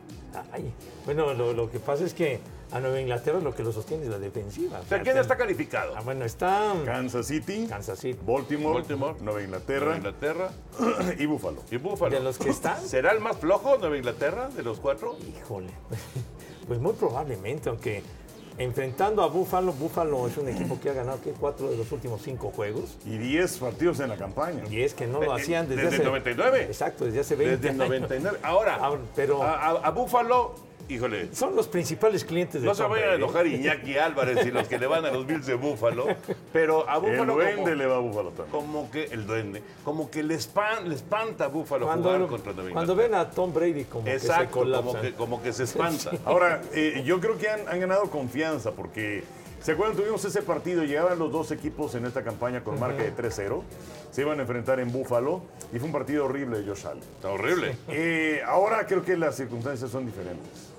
Ay, 0.51 0.72
bueno, 1.06 1.34
lo, 1.34 1.54
lo 1.54 1.70
que 1.72 1.80
pasa 1.80 2.04
es 2.06 2.13
que 2.13 2.40
a 2.72 2.80
Nueva 2.80 3.01
Inglaterra 3.01 3.40
lo 3.42 3.54
que 3.54 3.63
lo 3.63 3.72
sostiene 3.74 4.04
es 4.04 4.10
la 4.10 4.20
defensiva. 4.20 4.80
O 4.80 4.86
sea, 4.86 5.01
¿quién 5.01 5.18
está 5.18 5.36
calificado? 5.36 5.94
Ah, 5.98 6.01
bueno, 6.01 6.24
está 6.25 6.74
Kansas 6.86 7.28
City, 7.28 7.66
Kansas 7.68 8.00
City. 8.00 8.18
Baltimore, 8.25 8.75
Baltimore, 8.80 9.13
Nueva 9.20 9.24
Nueva 9.24 9.44
Inglaterra 9.44 9.98
Inglaterra 9.98 10.51
y 11.20 11.25
Buffalo. 11.25 11.62
y 11.70 11.78
Búfalo. 11.78 12.16
De 12.16 12.22
los 12.24 12.38
que 12.38 12.50
están. 12.51 12.82
¿Será 12.82 13.12
el 13.12 13.20
más 13.20 13.38
flojo 13.38 13.78
Nueva 13.78 13.98
Inglaterra 13.98 14.50
de 14.50 14.63
los 14.63 14.80
cuatro? 14.80 15.18
Híjole, 15.38 15.72
pues 16.68 16.80
muy 16.80 16.94
probablemente, 16.94 17.70
aunque 17.70 18.04
enfrentando 18.63 19.24
a 19.24 19.27
Buffalo, 19.27 19.74
Buffalo 19.74 20.27
es 20.27 20.38
un 20.38 20.48
equipo 20.50 20.80
que 20.80 20.89
ha 20.89 20.94
ganado 20.94 21.20
¿qué? 21.24 21.32
cuatro 21.32 21.70
de 21.70 21.77
los 21.77 21.91
últimos 21.91 22.22
cinco 22.22 22.51
juegos. 22.56 22.98
Y 23.06 23.18
10 23.18 23.58
partidos 23.58 24.00
en 24.00 24.10
la 24.10 24.18
campaña. 24.18 24.63
Y 24.70 24.82
es 24.82 24.94
que 24.94 25.08
no 25.08 25.22
lo 25.22 25.34
hacían 25.34 25.68
desde, 25.68 25.84
desde 25.84 25.96
hace... 25.98 26.03
el 26.03 26.10
99. 26.10 26.63
Exacto, 26.63 27.06
desde 27.06 27.20
hace 27.22 27.36
20 27.36 27.58
Desde 27.58 27.70
el 27.70 27.82
años. 27.82 27.89
99. 28.10 28.38
Ahora, 28.44 28.77
Ah, 28.82 28.96
pero- 29.15 29.44
a, 29.44 29.53
a- 29.53 29.70
a 29.88 29.91
Búfalo, 29.91 30.53
híjole, 30.90 31.34
Son 31.34 31.56
los 31.56 31.68
principales 31.68 32.24
clientes 32.26 32.62
de 32.62 32.68
no 32.68 32.76
se 32.76 32.84
vayan 32.84 32.98
a 33.04 33.08
Brady. 33.12 33.24
enojar 33.24 33.48
Iñaki 33.48 33.98
Álvarez 33.98 34.46
y 34.46 34.52
los 34.52 34.68
que 34.68 34.78
le 34.80 34.88
van 34.88 35.06
a 35.06 35.12
los 35.12 35.26
Bills 35.26 35.46
de 35.46 35.56
Búfalo, 35.56 36.08
pero 36.54 36.90
a 36.90 36.96
El 36.96 37.02
Búfalo 37.02 37.34
duende 37.36 37.56
como, 37.56 37.68
le 37.76 37.86
va 37.86 37.96
a 37.96 38.00
Buffalo 38.00 38.30
también. 38.32 38.52
como 38.52 38.92
que 38.92 39.04
el 39.06 39.26
duende, 39.28 39.62
como 39.84 40.10
que 40.12 40.24
le, 40.24 40.36
espan- 40.36 40.84
le 40.86 40.96
espanta 40.96 41.46
a 41.46 41.48
Búfalo 41.48 41.86
jugar 41.86 42.02
Cuando, 42.02 42.28
contra 42.28 42.54
Nueva 42.54 42.72
cuando 42.72 42.96
ven 42.96 43.14
a 43.16 43.30
Tom 43.30 43.54
Brady 43.54 43.86
como 43.86 44.06
que 44.06 44.20
se 44.20 44.28
Exacto, 44.28 44.60
como 44.72 45.02
que, 45.02 45.14
como 45.14 45.42
que 45.44 45.54
se 45.54 45.64
espanta. 45.64 46.12
Ahora, 46.26 46.62
eh, 46.74 47.04
yo 47.06 47.20
creo 47.20 47.38
que 47.38 47.50
han, 47.50 47.68
han 47.68 47.80
ganado 47.80 48.10
confianza 48.10 48.72
porque, 48.72 49.24
¿se 49.62 49.74
acuerdan? 49.74 49.96
Tuvimos 49.98 50.24
ese 50.26 50.42
partido, 50.42 50.84
llegaban 50.84 51.18
los 51.20 51.32
dos 51.32 51.52
equipos 51.52 51.96
en 51.96 52.06
esta 52.06 52.24
campaña 52.24 52.64
con 52.64 52.80
marca 52.80 53.04
de 53.04 53.14
3-0, 53.16 53.62
se 54.12 54.22
iban 54.22 54.40
a 54.40 54.42
enfrentar 54.42 54.80
en 54.80 54.92
Búfalo 54.92 55.42
y 55.74 55.78
fue 55.80 55.86
un 55.88 55.94
partido 55.94 56.26
horrible 56.26 56.60
de 56.62 56.68
Josh 56.68 56.86
Allen. 56.86 57.00
Está 57.16 57.30
horrible. 57.30 57.76
Eh, 57.88 58.42
ahora 58.46 58.86
creo 58.86 59.04
que 59.06 59.16
las 59.16 59.36
circunstancias 59.36 59.90
son 59.90 60.06
diferentes. 60.06 60.71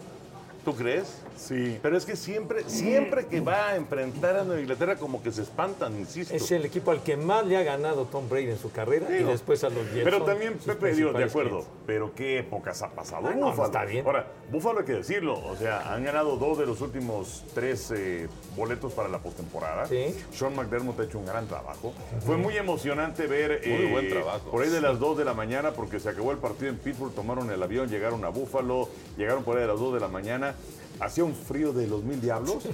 ¿Tú 0.65 0.73
crees? 0.77 1.22
Sí. 1.37 1.79
Pero 1.83 1.97
es 1.97 2.05
que 2.05 2.17
siempre, 2.17 2.65
siempre 2.67 3.27
que 3.27 3.41
va 3.41 3.69
a 3.71 3.77
enfrentar 3.77 4.37
a 4.37 4.45
Nueva 4.45 4.61
Inglaterra, 4.61 4.97
como 4.97 5.23
que 5.23 5.33
se 5.33 5.43
espantan, 5.43 5.99
insisto. 5.99 6.35
Es 6.35 6.51
el 6.51 6.65
equipo 6.65 6.91
al 6.91 7.03
que 7.03 7.17
más 7.17 7.47
le 7.47 7.57
ha 7.57 7.63
ganado 7.63 8.05
Tom 8.07 8.29
Brady 8.29 8.51
en 8.51 8.59
su 8.59 8.71
carrera 8.71 9.07
y 9.17 9.23
después 9.25 9.65
a 9.65 9.69
los 9.71 9.85
Jets. 9.93 10.05
Pero 10.05 10.23
también, 10.23 10.55
Pepe, 10.59 10.95
digo, 10.95 11.13
de 11.13 11.25
acuerdo, 11.25 11.65
pero 11.87 12.15
qué 12.15 12.39
épocas 12.39 12.83
ha 12.83 12.91
pasado 12.91 13.29
Ah, 13.29 13.35
no, 13.35 13.53
está 13.65 13.85
bien. 13.85 14.07
Ahora, 14.07 14.27
Búfalo 14.51 14.81
hay 14.81 14.85
que 14.87 14.93
decirlo, 14.95 15.35
o 15.35 15.57
sea, 15.57 15.93
han 15.93 16.05
ganado 16.05 16.37
dos 16.37 16.59
de 16.59 16.67
los 16.67 16.81
últimos 16.81 17.45
tres 17.55 17.93
eh, 17.97 18.29
boletos 18.57 18.93
para 18.93 19.09
la 19.09 19.19
postemporada. 19.19 19.87
Sí. 19.87 20.15
Sean 20.33 20.55
McDermott 20.55 21.01
ha 21.01 21.05
hecho 21.05 21.19
un 21.19 21.27
gran 21.27 21.47
trabajo. 21.47 21.93
Fue 22.25 22.37
muy 22.37 22.57
emocionante 22.57 23.27
ver 23.27 23.61
eh, 23.65 23.79
Muy 23.79 23.91
buen 23.91 24.09
trabajo. 24.11 24.51
por 24.51 24.63
ahí 24.63 24.71
de 24.71 24.81
las 24.81 24.99
2 24.99 25.19
de 25.19 25.25
la 25.25 25.35
mañana, 25.35 25.73
porque 25.73 25.99
se 26.01 26.09
acabó 26.09 26.33
el 26.33 26.39
partido 26.39 26.71
en 26.71 26.79
Pittsburgh, 26.79 27.15
tomaron 27.15 27.51
el 27.51 27.63
avión, 27.63 27.89
llegaron 27.89 28.25
a 28.25 28.29
Búfalo, 28.29 28.89
llegaron 29.17 29.45
por 29.45 29.57
ahí 29.57 29.63
de 29.63 29.69
las 29.69 29.79
2 29.79 29.95
de 29.95 30.01
la 30.01 30.09
mañana. 30.09 30.55
Hacía 31.01 31.25
un 31.25 31.35
frío 31.35 31.73
de 31.73 31.87
los 31.87 32.03
mil 32.05 32.21
diablos 32.21 32.65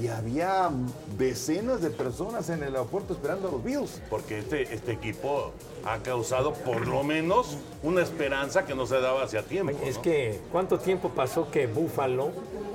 y 0.00 0.08
había 0.08 0.70
decenas 1.16 1.80
de 1.80 1.90
personas 1.90 2.50
en 2.50 2.62
el 2.62 2.74
aeropuerto 2.74 3.14
esperando 3.14 3.48
a 3.48 3.52
los 3.52 3.64
Bills. 3.64 4.02
Porque 4.10 4.40
este, 4.40 4.74
este 4.74 4.92
equipo 4.92 5.52
ha 5.84 5.98
causado 5.98 6.52
por 6.52 6.86
lo 6.86 7.02
menos 7.02 7.56
una 7.82 8.02
esperanza 8.02 8.66
que 8.66 8.74
no 8.74 8.86
se 8.86 9.00
daba 9.00 9.22
hacia 9.22 9.42
tiempo. 9.42 9.72
Es 9.84 9.96
¿no? 9.96 10.02
que, 10.02 10.40
¿cuánto 10.52 10.78
tiempo 10.78 11.10
pasó 11.10 11.50
que 11.50 11.66
Buffalo 11.66 12.30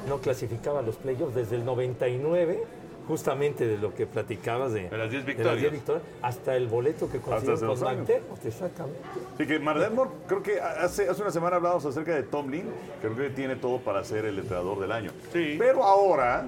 no 0.08 0.20
clasificaba 0.20 0.80
a 0.80 0.82
los 0.82 0.96
playoffs? 0.96 1.36
Desde 1.36 1.56
el 1.58 1.66
99, 1.66 2.64
justamente 3.08 3.68
de 3.68 3.78
lo 3.78 3.94
que 3.94 4.06
platicabas 4.06 4.74
de, 4.74 4.90
De 4.90 4.98
las 4.98 5.12
10 5.12 5.26
de 5.26 5.34
victorias. 5.34 5.72
victorias, 5.72 6.04
hasta 6.22 6.56
el 6.56 6.68
boleto 6.68 7.10
que 7.10 7.20
consiguió 7.20 7.60
con. 7.60 7.80
McDermott, 7.80 8.46
exactamente. 8.46 9.00
Así 9.36 9.46
que 9.48 9.60
McDermott, 9.60 10.10
creo 10.28 10.44
que 10.44 10.60
hace, 10.62 11.10
hace 11.10 11.22
una 11.22 11.32
semana 11.32 11.58
hablábamos 11.58 11.86
acerca 11.86 12.16
de 12.16 12.24
Tomlin, 12.24 12.66
creo 13.02 13.16
que 13.16 13.30
tiene 13.30 13.56
todo 13.56 13.80
para 13.80 14.04
ser 14.04 14.26
el 14.26 14.40
entrenador 14.40 14.80
del 14.80 14.92
año. 14.92 15.12
Sí. 15.32 15.56
Pero 15.60 15.84
ahora 15.84 16.46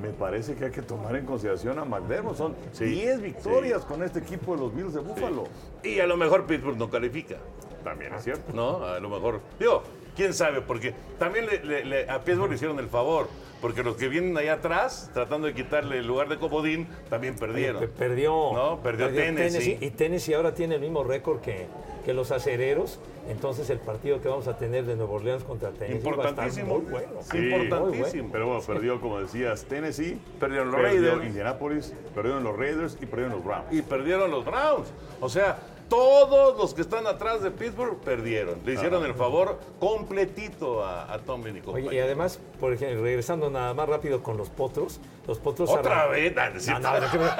me 0.00 0.10
parece 0.10 0.54
que 0.54 0.66
hay 0.66 0.70
que 0.70 0.82
tomar 0.82 1.16
en 1.16 1.24
consideración 1.24 1.78
a 1.78 1.84
McDermott. 1.84 2.36
Son 2.36 2.54
10 2.78 3.22
victorias 3.22 3.84
con 3.84 4.02
este 4.02 4.18
equipo 4.18 4.54
de 4.54 4.60
los 4.62 4.74
Bills 4.74 4.94
de 4.94 5.00
Buffalo. 5.00 5.44
Y 5.82 6.00
a 6.00 6.06
lo 6.06 6.16
mejor 6.16 6.44
Pittsburgh 6.46 6.76
no 6.76 6.90
califica, 6.90 7.36
También 7.82 8.14
es 8.14 8.24
cierto. 8.24 8.52
¿no? 8.52 8.84
A 8.84 9.00
lo 9.00 9.08
mejor. 9.08 9.40
Digo, 9.58 9.82
quién 10.16 10.34
sabe, 10.34 10.60
porque 10.62 10.94
también 11.18 11.46
le- 11.46 11.62
le- 11.64 11.84
le- 11.84 12.10
a 12.10 12.22
Pittsburgh 12.24 12.48
le 12.50 12.56
hicieron 12.56 12.78
el 12.78 12.88
favor. 12.88 13.28
Porque 13.60 13.82
los 13.82 13.96
que 13.96 14.08
vienen 14.08 14.36
allá 14.36 14.54
atrás, 14.54 15.10
tratando 15.14 15.46
de 15.46 15.54
quitarle 15.54 15.98
el 15.98 16.06
lugar 16.06 16.28
de 16.28 16.36
Comodín, 16.36 16.86
también 17.08 17.36
perdieron. 17.36 17.80
Pe- 17.80 17.88
Perdió, 17.88 18.52
No, 18.52 18.80
perdió 18.82 19.08
Tennessee. 19.08 19.78
Y 19.80 19.90
Tennessee 19.90 20.34
ahora 20.34 20.52
tiene 20.54 20.74
el 20.74 20.82
mismo 20.82 21.02
récord 21.04 21.40
que, 21.40 21.66
que 22.04 22.12
los 22.12 22.32
acereros. 22.32 23.00
Entonces 23.30 23.68
el 23.70 23.78
partido 23.78 24.20
que 24.20 24.28
vamos 24.28 24.46
a 24.46 24.58
tener 24.58 24.84
de 24.84 24.94
Nueva 24.94 25.14
Orleans 25.14 25.42
contra 25.42 25.70
Tennessee 25.70 26.04
va 26.04 26.10
a 26.26 26.28
estar 26.28 26.46
Importantísimo. 26.46 26.78
muy 26.78 26.90
bueno. 26.90 27.08
Sí, 27.22 27.38
Muy 27.38 27.48
bueno. 27.48 27.64
importantísimo. 27.64 28.28
Pero 28.30 28.46
bueno, 28.46 28.60
perdió, 28.62 29.00
como 29.00 29.20
decías, 29.20 29.64
Tennessee, 29.64 30.20
Perdieron 30.38 30.70
los 30.70 30.76
perdió 30.80 31.00
Raiders. 31.12 31.26
Indianapolis, 31.26 31.94
perdieron 32.14 32.44
los 32.44 32.56
Raiders 32.56 32.98
y 33.00 33.06
perdieron 33.06 33.32
los 33.36 33.44
Browns. 33.44 33.72
Y 33.72 33.80
perdieron 33.82 34.30
los 34.30 34.44
Browns. 34.44 34.86
O 35.20 35.28
sea, 35.30 35.58
todos 35.88 36.56
los 36.58 36.74
que 36.74 36.82
están 36.82 37.06
atrás 37.06 37.42
de 37.42 37.50
Pittsburgh 37.50 37.98
perdieron. 38.00 38.60
Le 38.64 38.74
hicieron 38.74 39.04
el 39.04 39.14
favor 39.14 39.58
completito 39.78 40.84
a, 40.84 41.12
a 41.12 41.18
Tomlin 41.20 41.56
y 41.56 41.60
Oye, 41.60 41.60
y 41.60 41.62
compañía. 41.82 42.04
además, 42.04 42.40
por 42.60 42.72
ejemplo, 42.72 43.02
regresando 43.02 43.50
nada 43.50 43.72
más 43.74 43.88
rápido 43.88 44.22
con 44.22 44.36
los 44.36 44.50
potros, 44.50 45.00
los 45.26 45.38
potros 45.38 45.70
Otra 45.70 46.06
vez, 46.06 46.34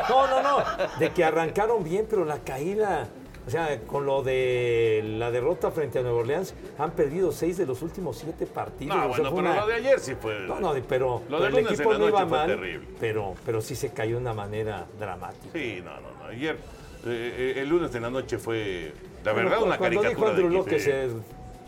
No, 0.08 0.26
no, 0.28 0.42
no, 0.42 0.58
de 0.98 1.10
que 1.10 1.24
arrancaron 1.24 1.82
bien, 1.84 2.06
pero 2.08 2.24
la 2.24 2.38
caída, 2.38 3.08
o 3.46 3.50
sea, 3.50 3.80
con 3.82 4.06
lo 4.06 4.22
de 4.22 5.02
la 5.18 5.30
derrota 5.30 5.70
frente 5.70 5.98
a 5.98 6.02
Nueva 6.02 6.18
Orleans, 6.18 6.54
han 6.78 6.90
perdido 6.92 7.32
seis 7.32 7.56
de 7.56 7.66
los 7.66 7.82
últimos 7.82 8.18
siete 8.18 8.46
partidos. 8.46 8.96
No, 8.96 9.10
O 9.10 9.14
sea, 9.14 9.24
bueno, 9.30 9.36
pero 9.36 9.50
una- 9.50 9.60
lo 9.60 9.66
de 9.66 9.74
ayer 9.74 10.00
sí 10.00 10.14
fue. 10.20 10.40
No, 10.40 10.58
no, 10.60 10.74
pero, 10.88 11.22
Lo 11.28 11.38
pero 11.38 11.58
el 11.58 11.66
equipo 11.66 11.94
no 11.94 12.08
iba 12.08 12.24
mal, 12.26 12.46
terrible. 12.48 12.88
pero, 13.00 13.34
pero 13.44 13.60
sí 13.60 13.74
se 13.76 13.92
cayó 13.92 14.16
de 14.16 14.22
una 14.22 14.34
manera 14.34 14.86
dramática. 14.98 15.52
Sí, 15.52 15.80
no, 15.84 15.92
no, 16.00 16.08
no. 16.22 16.24
Ayer, 16.30 16.58
eh, 17.06 17.54
eh, 17.56 17.60
el 17.62 17.68
lunes 17.68 17.94
en 17.94 18.02
la 18.02 18.10
noche 18.10 18.38
fue, 18.38 18.92
la 19.24 19.32
Bueno, 19.32 19.50
verdad, 19.50 19.66
una 19.66 19.78
cuando 19.78 20.00
dijo 20.00 20.02
caricatura 20.02 20.30
de 20.30 20.42
Andrew. 20.42 20.58
Luck 20.58 20.68
que 20.68 20.80
se 20.80 21.08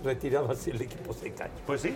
retiraba 0.04 0.54
si 0.54 0.70
el 0.70 0.82
equipo 0.82 1.12
se 1.12 1.32
cae. 1.32 1.50
Pues 1.66 1.80
sí, 1.80 1.94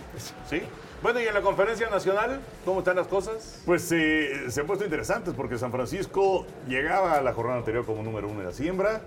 sí. 0.49 0.61
Bueno, 1.01 1.19
y 1.21 1.27
en 1.27 1.33
la 1.33 1.41
conferencia 1.41 1.89
nacional, 1.89 2.39
¿cómo 2.65 2.79
están 2.79 2.95
las 2.95 3.07
cosas? 3.07 3.61
Pues 3.65 3.91
eh, 3.91 4.49
se 4.49 4.61
han 4.61 4.67
puesto 4.67 4.85
interesantes 4.85 5.33
porque 5.33 5.57
San 5.57 5.71
Francisco 5.71 6.45
llegaba 6.67 7.13
a 7.13 7.21
la 7.21 7.33
jornada 7.33 7.59
anterior 7.59 7.85
como 7.85 8.03
número 8.03 8.27
uno 8.27 8.39
en 8.39 8.47
la 8.47 8.53
siembra 8.53 9.01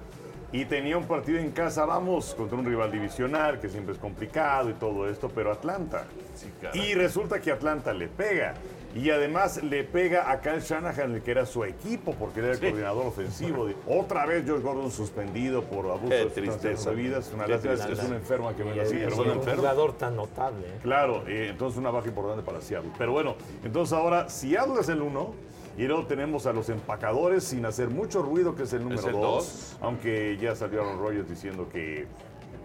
y 0.56 0.64
tenía 0.64 0.96
un 0.96 1.04
partido 1.04 1.38
en 1.38 1.50
casa, 1.50 1.84
vamos, 1.84 2.34
contra 2.34 2.56
un 2.56 2.64
rival 2.64 2.90
divisional 2.90 3.60
que 3.60 3.68
siempre 3.68 3.92
es 3.92 4.00
complicado 4.00 4.70
y 4.70 4.72
todo 4.72 5.06
esto, 5.06 5.28
pero 5.34 5.52
Atlanta. 5.52 6.04
Sí, 6.34 6.48
y 6.78 6.94
resulta 6.94 7.40
que 7.40 7.52
Atlanta 7.52 7.92
le 7.92 8.08
pega. 8.08 8.54
Y 8.94 9.10
además 9.10 9.62
le 9.62 9.84
pega 9.84 10.30
a 10.30 10.40
Kyle 10.40 10.60
Shanahan, 10.60 11.20
que 11.20 11.30
era 11.30 11.44
su 11.44 11.62
equipo, 11.64 12.14
porque 12.14 12.40
era 12.40 12.52
el 12.52 12.56
Sí. 12.56 12.62
coordinador 12.62 13.04
ofensivo. 13.06 13.68
Otra 13.86 14.24
vez 14.24 14.46
George 14.46 14.62
Gordon 14.62 14.90
suspendido 14.90 15.62
por 15.64 15.84
abuso 15.90 16.08
Qué 16.08 16.14
de 16.16 16.26
tristeza. 16.26 16.88
bebidas. 16.90 17.30
Una 17.34 17.46
lástima, 17.46 17.74
es- 17.74 17.84
es 17.84 18.02
una 18.02 18.16
enferma 18.16 18.56
que 18.56 18.62
ven 18.62 18.80
así, 18.80 18.96
es- 18.96 19.12
un 19.12 19.42
jugador 19.42 19.92
tan 19.98 20.16
notable. 20.16 20.66
Claro, 20.82 21.24
eh, 21.28 21.48
entonces 21.50 21.78
una 21.78 21.90
baja 21.90 22.08
importante 22.08 22.42
para 22.42 22.62
Seattle. 22.62 22.90
Pero 22.96 23.12
bueno, 23.12 23.36
entonces 23.62 23.92
ahora 23.92 24.30
Seattle 24.30 24.80
es 24.80 24.88
el 24.88 25.02
uno 25.02 25.34
y 25.76 25.84
luego 25.84 26.06
tenemos 26.06 26.46
a 26.46 26.52
los 26.52 26.68
empacadores 26.68 27.44
sin 27.44 27.66
hacer 27.66 27.90
mucho 27.90 28.22
ruido, 28.22 28.54
que 28.54 28.64
es 28.64 28.72
el 28.72 28.82
número 28.82 29.06
el 29.06 29.12
dos. 29.12 29.22
dos. 29.22 29.76
Aunque 29.80 30.36
ya 30.40 30.54
salieron 30.54 30.98
Rogers 30.98 31.28
diciendo 31.28 31.68
que 31.68 32.06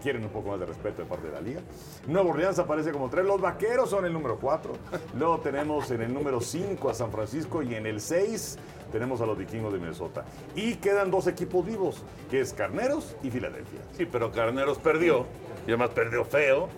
quieren 0.02 0.24
un 0.24 0.30
poco 0.30 0.50
más 0.50 0.58
de 0.58 0.66
respeto 0.66 1.02
de 1.02 1.08
parte 1.08 1.28
de 1.28 1.32
la 1.32 1.40
liga. 1.40 1.60
Nuevo 2.08 2.30
Orleans 2.30 2.58
aparece 2.58 2.90
como 2.90 3.08
tres. 3.08 3.24
Los 3.24 3.40
vaqueros 3.40 3.88
son 3.88 4.04
el 4.04 4.12
número 4.12 4.36
cuatro. 4.40 4.72
Luego 5.16 5.38
tenemos 5.38 5.90
en 5.92 6.02
el 6.02 6.12
número 6.12 6.40
cinco 6.40 6.90
a 6.90 6.94
San 6.94 7.12
Francisco 7.12 7.62
y 7.62 7.76
en 7.76 7.86
el 7.86 8.00
seis 8.00 8.58
tenemos 8.90 9.20
a 9.20 9.26
los 9.26 9.38
vikingos 9.38 9.72
de 9.72 9.78
Minnesota. 9.78 10.24
Y 10.56 10.74
quedan 10.76 11.10
dos 11.10 11.28
equipos 11.28 11.64
vivos, 11.64 12.02
que 12.30 12.40
es 12.40 12.52
Carneros 12.52 13.14
y 13.22 13.30
Filadelfia. 13.30 13.80
Sí, 13.96 14.06
pero 14.10 14.32
Carneros 14.32 14.78
perdió, 14.78 15.24
y 15.66 15.70
además 15.70 15.90
perdió 15.90 16.24
feo. 16.24 16.68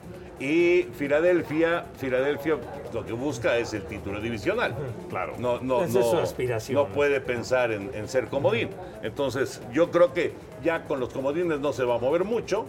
Y 0.40 0.88
Filadelfia, 0.96 1.86
Filadelfia 1.96 2.58
lo 2.92 3.04
que 3.04 3.12
busca 3.12 3.56
es 3.56 3.72
el 3.72 3.84
título 3.84 4.20
divisional. 4.20 4.74
Claro. 5.08 5.34
No, 5.38 5.60
no, 5.60 5.84
Esa 5.84 6.00
es 6.00 6.06
su 6.06 6.18
aspiración, 6.18 6.74
no 6.74 6.92
puede 6.92 7.20
pensar 7.20 7.70
en, 7.70 7.90
en 7.94 8.08
ser 8.08 8.26
comodín. 8.26 8.70
Entonces, 9.02 9.60
yo 9.72 9.90
creo 9.90 10.12
que 10.12 10.32
ya 10.62 10.84
con 10.84 11.00
los 11.00 11.10
comodines 11.12 11.60
no 11.60 11.72
se 11.72 11.84
va 11.84 11.96
a 11.96 11.98
mover 11.98 12.24
mucho. 12.24 12.66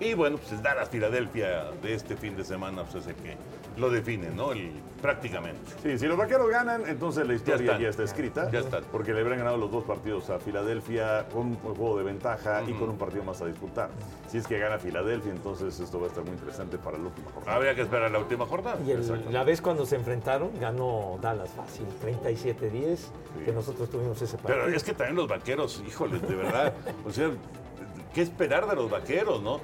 Y 0.00 0.14
bueno, 0.14 0.38
pues 0.38 0.52
el 0.52 0.62
Dallas 0.62 0.88
Filadelfia 0.88 1.66
de 1.82 1.94
este 1.94 2.16
fin 2.16 2.36
de 2.36 2.44
semana 2.44 2.82
pues 2.82 3.04
es 3.04 3.10
el 3.10 3.14
que 3.14 3.36
lo 3.76 3.90
define, 3.90 4.30
¿no? 4.30 4.52
El- 4.52 4.70
prácticamente. 5.04 5.70
Sí, 5.82 5.98
si 5.98 6.06
los 6.06 6.16
vaqueros 6.16 6.48
ganan, 6.48 6.84
entonces 6.88 7.26
la 7.26 7.34
historia 7.34 7.58
ya, 7.66 7.72
están. 7.72 7.84
está 7.90 8.02
escrita. 8.04 8.50
Ya 8.50 8.60
están. 8.60 8.84
Porque 8.90 9.12
le 9.12 9.20
habrían 9.20 9.40
ganado 9.40 9.58
los 9.58 9.70
dos 9.70 9.84
partidos 9.84 10.30
a 10.30 10.38
Filadelfia 10.38 11.26
con 11.30 11.48
un 11.48 11.56
juego 11.56 11.98
de 11.98 12.04
ventaja 12.04 12.62
y 12.66 12.72
con 12.72 12.88
un 12.88 12.96
partido 12.96 13.22
más 13.22 13.42
a 13.42 13.46
disputar. 13.46 13.90
Si 14.28 14.38
es 14.38 14.46
que 14.46 14.58
gana 14.58 14.78
Filadelfia, 14.78 15.30
entonces 15.30 15.78
esto 15.78 15.98
va 16.00 16.06
a 16.06 16.08
estar 16.08 16.24
muy 16.24 16.32
interesante 16.32 16.78
para 16.78 16.96
la 16.96 17.04
última 17.04 17.30
jornada. 17.32 17.54
Habría 17.56 17.74
que 17.74 17.82
esperar 17.82 18.10
la 18.10 18.18
última 18.18 18.46
jornada. 18.46 18.78
Y 18.86 18.92
el- 18.92 19.30
la 19.30 19.44
vez 19.44 19.60
cuando 19.60 19.84
se 19.84 19.96
enfrentaron, 19.96 20.50
ganó 20.58 21.18
Dallas 21.20 21.50
fácil, 21.50 21.84
37-10, 22.00 23.10
que 23.44 23.52
nosotros 23.52 23.90
tuvimos 23.90 24.22
ese 24.22 24.38
partido. 24.38 24.58
Pero 24.64 24.74
es 24.74 24.82
que 24.84 24.94
también 24.94 25.16
los 25.16 25.28
vaqueros, 25.28 25.82
híjoles, 25.86 26.22
de 26.22 26.34
verdad. 26.34 26.72
O 27.06 27.10
sea, 27.10 27.30
qué 28.14 28.22
esperar 28.22 28.66
de 28.66 28.76
los 28.76 28.90
vaqueros, 28.90 29.42
¿no? 29.42 29.60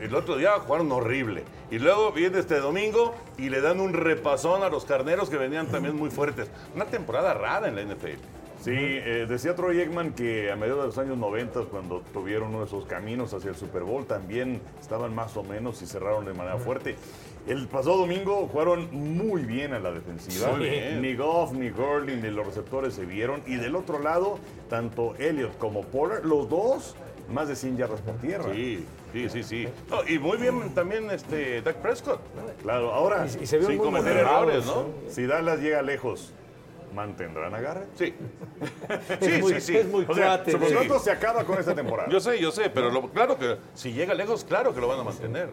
El 0.00 0.14
otro 0.14 0.36
día 0.36 0.52
jugaron 0.58 0.90
horrible. 0.90 1.44
Y 1.70 1.78
luego 1.78 2.10
viene 2.10 2.38
este 2.38 2.58
domingo 2.58 3.14
y 3.38 3.50
le 3.50 3.60
dan 3.60 3.78
un 3.78 3.92
repasón 3.92 4.62
a 4.62 4.68
los 4.68 4.84
carneros 4.84 5.30
que 5.30 5.36
venían 5.36 5.68
también 5.68 5.94
muy 5.94 6.10
fuertes. 6.10 6.50
Una 6.74 6.86
temporada 6.86 7.34
rara 7.34 7.68
en 7.68 7.76
la 7.76 7.82
NFL. 7.82 8.18
Sí, 8.62 8.72
eh, 8.74 9.24
decía 9.26 9.54
Troy 9.54 9.80
Aikman 9.80 10.12
que 10.12 10.52
a 10.52 10.56
mediados 10.56 10.82
de 10.82 10.86
los 10.88 10.98
años 10.98 11.16
90, 11.16 11.62
cuando 11.70 12.02
tuvieron 12.12 12.50
uno 12.50 12.60
de 12.60 12.66
esos 12.66 12.84
caminos 12.84 13.32
hacia 13.32 13.50
el 13.50 13.56
Super 13.56 13.84
Bowl, 13.84 14.04
también 14.04 14.60
estaban 14.78 15.14
más 15.14 15.34
o 15.38 15.42
menos 15.42 15.80
y 15.80 15.86
cerraron 15.86 16.26
de 16.26 16.34
manera 16.34 16.58
fuerte. 16.58 16.96
El 17.46 17.68
pasado 17.68 17.96
domingo 17.96 18.46
jugaron 18.52 18.90
muy 18.92 19.44
bien 19.44 19.72
a 19.72 19.78
la 19.78 19.90
defensiva. 19.90 20.58
Ni 20.58 21.14
Goff, 21.14 21.52
ni 21.52 21.70
Gurley, 21.70 22.16
ni 22.16 22.28
los 22.30 22.46
receptores 22.46 22.92
se 22.92 23.06
vieron. 23.06 23.42
Y 23.46 23.56
del 23.56 23.74
otro 23.74 23.98
lado, 23.98 24.38
tanto 24.68 25.14
Elliott 25.18 25.56
como 25.56 25.80
Pollard, 25.82 26.26
los 26.26 26.50
dos, 26.50 26.96
más 27.30 27.48
de 27.48 27.56
100 27.56 27.76
yardas 27.76 28.00
por 28.00 28.14
tierra. 28.16 28.52
Sí, 28.52 28.86
sí, 29.12 29.28
sí, 29.30 29.42
sí. 29.42 29.68
No, 29.88 30.06
y 30.06 30.18
muy 30.18 30.36
bien 30.38 30.74
también 30.74 31.10
este 31.10 31.62
Dak 31.62 31.76
Prescott. 31.76 32.20
Claro, 32.62 32.92
ahora, 32.92 33.26
Y, 33.26 33.42
y 33.44 33.46
se 33.46 33.62
Sin 33.62 33.78
cometer 33.78 34.16
errores, 34.16 34.66
¿no? 34.66 34.86
si 35.08 35.26
Dallas 35.26 35.60
llega 35.60 35.82
lejos, 35.82 36.32
¿mantendrán 36.94 37.54
a 37.54 37.60
Garrett? 37.60 37.88
Sí. 37.96 38.14
Sí, 39.20 39.30
muy, 39.40 39.54
sí, 39.54 39.60
sí. 39.60 39.76
es 39.76 39.86
muy 39.86 40.04
O 40.08 40.14
sea, 40.14 40.44
su 40.44 40.98
se 41.02 41.10
acaba 41.10 41.44
con 41.44 41.58
esta 41.58 41.74
temporada. 41.74 42.08
Yo 42.10 42.20
sé, 42.20 42.40
yo 42.40 42.50
sé, 42.50 42.70
pero 42.70 42.90
lo- 42.90 43.08
claro 43.10 43.38
que 43.38 43.56
si 43.74 43.92
llega 43.92 44.14
lejos, 44.14 44.44
claro 44.44 44.74
que 44.74 44.80
lo 44.80 44.88
van 44.88 45.00
a 45.00 45.04
mantener. 45.04 45.50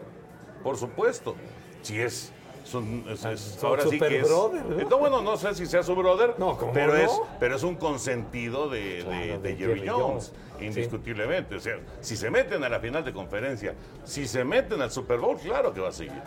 Por 0.62 0.76
supuesto. 0.76 1.36
Si 1.82 2.00
es. 2.00 2.32
Son, 2.64 3.04
es- 3.08 3.24
es- 3.24 3.40
Son 3.40 3.70
ahora 3.70 3.84
sí 3.86 3.98
que 3.98 4.18
es. 4.20 4.28
brother, 4.28 4.64
¿no? 4.66 4.88
No, 4.90 4.98
bueno, 4.98 5.22
no 5.22 5.36
sé 5.36 5.54
si 5.54 5.66
sea 5.66 5.82
su 5.82 5.94
brother, 5.94 6.34
No, 6.38 6.56
¿cómo 6.58 6.72
pero, 6.72 6.92
no? 6.94 6.98
es, 6.98 7.10
pero 7.40 7.56
es 7.56 7.62
un 7.62 7.76
consentido 7.76 8.68
de, 8.68 8.80
de- 8.80 9.02
Claro, 9.04 9.18
de 9.20 9.38
de 9.38 9.56
Jerry 9.56 9.74
Jerry 9.78 9.88
Jones, 9.88 10.32
Jones. 10.52 10.62
indiscutiblemente. 10.62 11.54
O 11.56 11.60
sea, 11.60 11.78
si 12.00 12.16
se 12.16 12.30
meten 12.30 12.62
a 12.64 12.68
la 12.68 12.78
final 12.80 13.04
de 13.04 13.12
conferencia, 13.12 13.74
si 14.04 14.26
se 14.28 14.44
meten 14.44 14.82
al 14.82 14.90
Super 14.90 15.18
Bowl, 15.18 15.38
claro 15.38 15.72
que 15.72 15.80
va 15.80 15.88
a 15.88 15.92
seguir. 15.92 16.22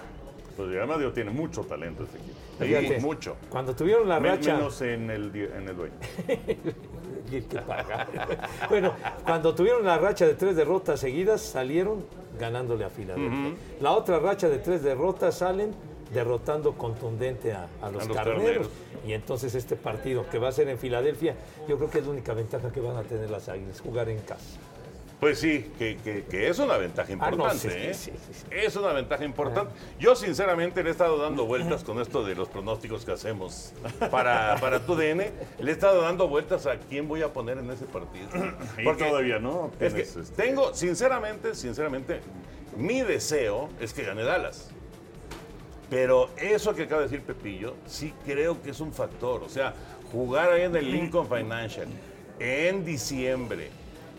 Pues 0.58 0.68
además 0.70 1.00
digo, 1.00 1.12
tiene 1.14 1.32
mucho 1.32 1.62
talento 1.64 2.04
este 2.04 2.18
equipo. 2.18 2.96
Sí, 2.96 3.02
mucho. 3.02 3.38
Cuando 3.50 3.74
tuvieron 3.76 4.08
la 4.10 4.20
Men- 4.20 4.34
racha. 4.36 4.56
Menos 4.58 4.82
en 4.82 5.10
el, 5.10 5.32
en 5.36 5.68
el 5.70 5.76
dueño. 5.76 5.94
Bueno, 8.70 8.94
cuando 9.24 9.56
tuvieron 9.56 9.86
la 9.86 9.98
racha 9.98 10.26
de 10.26 10.34
tres 10.36 10.56
derrotas 10.56 11.00
seguidas, 11.00 11.42
salieron 11.42 12.06
ganándole 12.40 12.84
a 12.86 12.90
Filadelfia. 12.90 13.54
La 13.80 13.92
otra 13.92 14.20
racha 14.20 14.50
de 14.50 14.58
tres 14.60 14.84
derrotas 14.84 15.38
salen 15.38 15.74
derrotando 16.14 16.74
contundente 16.74 17.54
a, 17.54 17.68
a 17.82 17.90
los, 17.90 18.04
A 18.04 18.08
los 18.08 18.16
carneros. 18.18 18.44
carneros. 18.44 18.70
Y 19.06 19.14
entonces 19.14 19.56
este 19.56 19.76
partido 19.76 20.28
que 20.30 20.38
va 20.40 20.50
a 20.50 20.52
ser 20.52 20.68
en 20.70 20.78
Filadelfia, 20.78 21.36
yo 21.68 21.78
creo 21.78 21.90
que 21.90 22.00
es 22.00 22.06
la 22.06 22.12
única 22.12 22.34
ventaja 22.34 22.72
que 22.72 22.80
van 22.82 22.98
a 22.98 23.04
tener 23.04 23.30
las 23.30 23.50
águilas, 23.50 23.80
jugar 23.82 24.10
en 24.10 24.20
casa. 24.20 24.60
Pues 25.20 25.38
sí, 25.38 25.72
que, 25.78 25.98
que- 25.98 26.24
que 26.24 26.48
es 26.50 26.58
una 26.58 26.78
ventaja 26.78 27.14
Ah, 27.20 27.30
no, 27.30 27.36
importante. 27.38 27.70
sí, 27.70 27.78
¿eh? 27.78 27.94
sí, 27.94 28.12
sí, 28.12 28.34
sí. 28.34 28.46
Es 28.50 28.76
una 28.76 28.92
ventaja 28.92 29.24
importante. 29.24 29.72
Yo 30.00 30.16
sinceramente 30.16 30.82
le 30.82 30.90
he 30.90 30.92
estado 30.92 31.20
dando 31.20 31.46
vueltas 31.46 31.84
con 31.84 32.02
esto 32.02 32.24
de 32.26 32.34
los 32.34 32.50
pronósticos 32.50 33.06
que 33.06 33.12
hacemos 33.12 33.72
para, 34.10 34.56
para 34.60 34.80
tu 34.84 34.96
DN. 34.96 35.32
Le 35.60 35.70
he 35.72 35.74
estado 35.74 36.02
dando 36.02 36.28
vueltas 36.28 36.66
a 36.66 36.78
quién 36.80 37.08
voy 37.08 37.22
a 37.22 37.32
poner 37.32 37.60
en 37.60 37.70
ese 37.70 37.86
partido. 37.86 38.30
Y 38.80 38.98
todavía 38.98 39.38
no. 39.38 39.70
Es 39.80 39.94
que 39.94 40.02
Tienes, 40.04 40.16
este, 40.16 40.42
tengo, 40.44 40.74
sinceramente, 40.74 41.54
sinceramente, 41.54 42.20
mi 42.76 43.02
deseo 43.04 43.70
es 43.80 43.94
que 43.94 44.02
gane 44.04 44.24
Dallas. 44.24 44.72
Pero 45.92 46.30
eso 46.38 46.74
que 46.74 46.84
acaba 46.84 47.02
de 47.02 47.10
decir 47.10 47.22
Pepillo, 47.22 47.76
sí 47.86 48.14
creo 48.24 48.62
que 48.62 48.70
es 48.70 48.80
un 48.80 48.94
factor. 48.94 49.44
O 49.44 49.50
sea, 49.50 49.74
jugar 50.10 50.50
ahí 50.50 50.62
en 50.62 50.74
el 50.78 50.90
Lincoln 50.90 51.28
Financial 51.28 51.86
en 52.40 52.86
diciembre, 52.86 53.70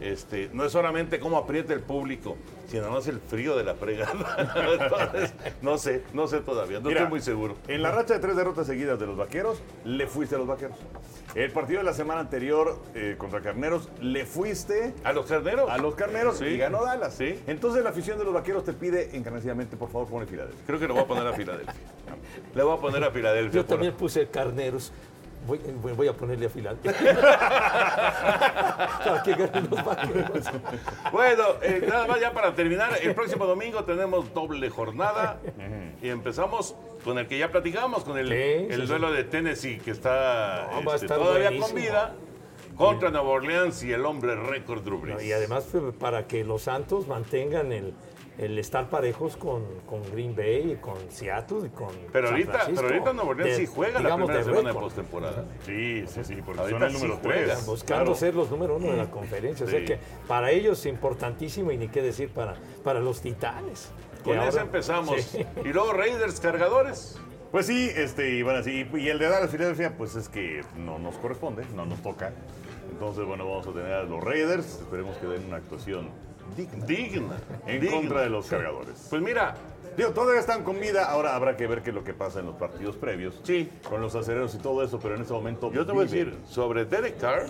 este, 0.03 0.51
no 0.53 0.65
es 0.65 0.73
solamente 0.73 1.19
cómo 1.21 1.37
aprieta 1.39 1.73
el 1.73 1.81
público, 1.81 2.37
sino 2.69 2.91
más 2.91 3.07
el 3.09 3.21
frío 3.21 3.57
de 3.57 3.65
la 3.65 3.75
fregada. 3.75 4.37
Entonces, 4.81 5.33
no 5.63 5.79
sé, 5.79 6.03
no 6.13 6.27
sé 6.27 6.41
todavía, 6.41 6.81
no 6.81 6.89
Mira, 6.89 7.01
estoy 7.03 7.11
muy 7.11 7.21
seguro. 7.21 7.57
En 7.69 7.83
la 7.83 7.91
racha 7.93 8.15
de 8.15 8.21
tres 8.21 8.37
derrotas 8.37 8.67
seguidas 8.67 8.99
de 8.99 9.07
los 9.07 9.17
vaqueros, 9.17 9.63
le 9.85 10.07
fuiste 10.07 10.35
a 10.35 10.39
los 10.39 10.47
vaqueros. 10.47 10.77
El 11.35 11.51
partido 11.53 11.79
de 11.79 11.85
la 11.85 11.95
semana 11.95 12.21
anterior 12.21 12.79
eh, 12.95 13.15
contra 13.17 13.41
Carneros, 13.41 13.89
le 14.01 14.27
fuiste 14.27 14.95
¿A 15.05 15.13
los 15.13 15.27
carneros? 15.27 15.71
a 15.71 15.79
los 15.79 15.95
Carneros 15.95 16.39
Sí. 16.39 16.45
y 16.47 16.59
ganó 16.59 16.85
Dallas. 16.85 17.15
Sí. 17.15 17.41
Entonces 17.47 17.83
la 17.83 17.91
afición 17.91 18.19
de 18.19 18.25
los 18.25 18.35
vaqueros 18.35 18.65
te 18.65 18.73
pide 18.73 19.17
encarecidamente, 19.17 19.77
por 19.77 19.91
favor, 19.91 20.09
pone 20.09 20.27
Filadelfia. 20.27 20.61
Creo 20.67 20.79
que 20.79 20.89
lo 20.89 20.95
voy 20.95 21.05
a 21.05 21.07
poner 21.07 21.27
a 21.27 21.33
Filadelfia. 21.33 21.75
Le 22.55 22.63
voy 22.63 22.77
a 22.77 22.81
poner 22.81 23.03
a 23.05 23.11
Filadelfia. 23.11 23.53
Yo 23.61 23.67
por- 23.67 23.77
también 23.77 23.95
puse 23.95 24.27
carneros. 24.29 24.93
Voy, 25.47 25.59
voy- 25.97 26.09
a 26.09 26.13
ponerle 26.13 26.47
a 26.47 26.49
Filadelfia. 26.49 26.93
Para 29.05 29.23
que 29.25 29.35
ganen 29.35 29.69
los 29.71 29.85
vaqueros. 29.85 30.51
Bueno, 31.13 31.45
eh, 31.63 31.85
nada 31.89 32.07
más 32.07 32.21
ya 32.21 32.33
para 32.33 32.55
terminar, 32.55 32.93
el 33.03 33.15
próximo 33.15 33.47
domingo 33.47 33.85
tenemos 33.85 34.33
doble 34.33 34.71
jornada 34.71 35.41
y 36.01 36.09
empezamos 36.09 36.75
con 37.05 37.19
el 37.19 37.27
que 37.27 37.39
ya 37.39 37.51
platicamos, 37.51 38.05
con 38.05 38.19
el, 38.19 38.29
Sí, 38.29 38.35
el 38.73 38.83
sí, 38.83 38.87
duelo 38.87 39.11
de 39.13 39.25
Tennessee 39.25 39.79
que 39.79 39.91
está, 39.91 40.69
No, 40.85 40.95
este, 40.95 41.09
todavía 41.09 41.51
con 41.59 41.75
vida 41.75 42.15
contra 42.77 43.11
Nueva 43.11 43.29
Orleans 43.29 43.83
y 43.83 43.93
el 43.93 44.05
hombre 44.07 44.35
récord 44.37 44.83
Drew 44.83 44.99
Brees. 44.99 45.23
Y 45.25 45.33
además 45.33 45.67
pues, 45.71 45.95
para 45.95 46.27
que 46.27 46.45
los 46.45 46.63
Santos 46.63 47.07
mantengan 47.09 47.73
el, 47.73 47.95
el 48.39 48.59
estar 48.59 48.89
parejos 48.89 49.37
con, 49.37 49.63
con 49.87 50.03
Green 50.11 50.35
Bay, 50.35 50.73
y 50.73 50.77
con 50.77 50.97
Seattle 51.11 51.67
y 51.67 51.69
con 51.71 51.89
pero 52.13 52.29
San 52.29 52.35
ahorita, 52.37 52.53
Francisco. 52.53 52.81
pero 52.83 52.89
ahorita 52.95 53.13
Nueva 53.13 53.31
Orleans 53.31 53.57
sí 53.59 53.67
juega 53.67 54.01
la 54.01 54.17
primera 54.17 54.39
de 54.39 54.45
semana 54.45 54.69
de 54.73 54.75
postemporada. 54.81 55.45
Sí, 55.67 56.05
sí, 56.07 56.25
sí, 56.25 56.37
porque 56.45 56.61
Ahorita 56.61 56.79
son 56.79 56.89
el 56.89 56.95
sí 56.97 57.03
número 57.03 57.21
juegan. 57.23 57.45
tres. 57.45 57.67
Buscando 57.67 58.05
Claro. 58.05 58.19
ser 58.19 58.35
los 58.35 58.51
número 58.51 58.77
uno 58.77 58.91
de 58.91 58.97
la 58.97 59.11
conferencia. 59.11 59.67
O 59.67 59.69
sea 59.69 59.81
Sí. 59.81 59.85
que 59.85 59.99
para 60.27 60.51
ellos 60.51 60.79
es 60.81 60.87
importantísimo 60.87 61.71
y 61.73 61.77
ni 61.79 61.89
qué 61.89 62.01
decir 62.03 62.31
para, 62.31 62.55
para 62.83 63.01
los 63.01 63.21
titanes. 63.21 63.91
Con 64.25 64.39
ahora- 64.39 64.63
empezamos. 64.63 65.21
Sí. 65.21 65.45
Y 65.65 65.69
luego 65.69 65.93
Raiders 65.93 66.41
cargadores. 66.41 67.19
Pues 67.51 67.67
sí, 67.67 67.91
este, 67.95 68.31
y 68.31 68.43
bueno, 68.43 68.63
sí, 68.63 68.87
y 68.95 69.09
el 69.11 69.19
de 69.19 69.29
Dallas 69.29 69.51
Filadelfia, 69.51 69.95
pues 69.99 70.15
es 70.17 70.31
que 70.31 70.63
no 70.79 70.99
nos 70.99 71.17
corresponde, 71.17 71.65
no 71.75 71.85
nos 71.85 72.01
toca. 72.01 72.33
Entonces, 73.03 73.25
bueno, 73.27 73.45
vamos 73.49 73.67
a 73.67 73.73
tener 73.73 73.93
a 73.95 74.05
los 74.05 74.23
Raiders, 74.23 74.65
esperemos 74.77 75.17
que 75.17 75.27
den 75.27 75.45
una 75.47 75.57
actuación 75.57 76.09
digna 76.57 76.87
Digna. 76.87 77.37
en 77.67 77.81
digna. 77.81 77.97
contra 77.97 78.21
de 78.21 78.31
los 78.31 78.47
cargadores. 78.47 79.09
Pues 79.11 79.21
mira, 79.21 79.57
Digo, 79.97 80.11
todavía 80.13 80.39
están 80.41 80.63
con 80.63 80.79
vida, 80.81 81.05
ahora 81.07 81.35
habrá 81.35 81.57
que 81.57 81.67
ver 81.67 81.83
qué 81.83 81.91
es 81.91 81.95
lo 81.97 82.05
que 82.05 82.15
pasa 82.15 82.39
en 82.39 82.47
los 82.47 82.55
partidos 82.55 82.97
previos. 82.97 83.41
Sí. 83.43 83.69
Con 83.91 84.01
los 84.01 84.15
acereros 84.15 84.55
y 84.55 84.59
todo 84.59 84.83
eso, 84.85 85.01
pero 85.01 85.17
en 85.17 85.23
este 85.23 85.33
momento. 85.35 85.71
Yo 85.73 85.85
te 85.85 85.91
voy 85.91 86.03
a 86.03 86.05
decir, 86.05 86.35
sobre 86.49 86.85
Derek 86.85 87.19
Carr, 87.19 87.47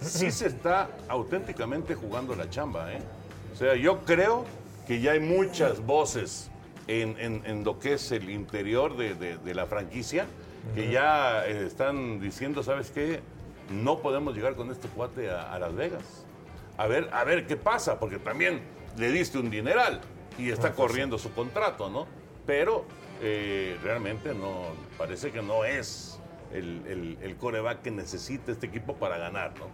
sí 0.00 0.30
se 0.32 0.46
está 0.46 0.88
auténticamente 1.08 1.94
jugando 1.94 2.34
la 2.34 2.48
chamba, 2.48 2.90
¿eh? 2.94 2.98
O 3.52 3.56
sea, 3.56 3.74
yo 3.76 3.98
creo 4.00 4.46
que 4.86 5.00
ya 5.02 5.12
hay 5.12 5.20
muchas 5.20 5.84
voces 5.84 6.50
en, 6.88 7.16
en- 7.20 7.42
en 7.44 7.64
lo 7.64 7.78
que 7.78 7.92
es 7.92 8.10
el 8.12 8.30
interior 8.30 8.96
de, 8.96 9.14
de- 9.14 9.36
de 9.36 9.54
la 9.54 9.66
franquicia 9.66 10.24
que 10.74 10.90
ya 10.90 11.46
eh, 11.46 11.66
están 11.66 12.18
diciendo, 12.18 12.62
¿sabes 12.62 12.90
qué? 12.90 13.20
No 13.70 14.00
podemos 14.00 14.34
llegar 14.34 14.54
con 14.54 14.70
este 14.70 14.88
cuate 14.88 15.30
a, 15.30 15.52
a 15.52 15.58
Las 15.58 15.74
Vegas. 15.74 16.26
A 16.76 16.86
ver, 16.86 17.08
a 17.12 17.24
ver 17.24 17.46
qué 17.46 17.56
pasa, 17.56 18.00
porque 18.00 18.18
también 18.18 18.60
le 18.96 19.12
diste 19.12 19.38
un 19.38 19.50
dineral 19.50 20.00
y 20.38 20.50
está 20.50 20.72
corriendo 20.72 21.18
su 21.18 21.32
contrato, 21.32 21.90
¿no? 21.90 22.06
Pero 22.46 22.84
eh, 23.20 23.76
realmente 23.82 24.34
no, 24.34 24.62
parece 24.96 25.30
que 25.30 25.42
no 25.42 25.64
es 25.64 26.18
el, 26.52 26.82
el, 26.86 27.18
el 27.22 27.36
coreback 27.36 27.82
que 27.82 27.90
necesita 27.90 28.52
este 28.52 28.66
equipo 28.66 28.94
para 28.94 29.18
ganar, 29.18 29.52
¿no? 29.58 29.66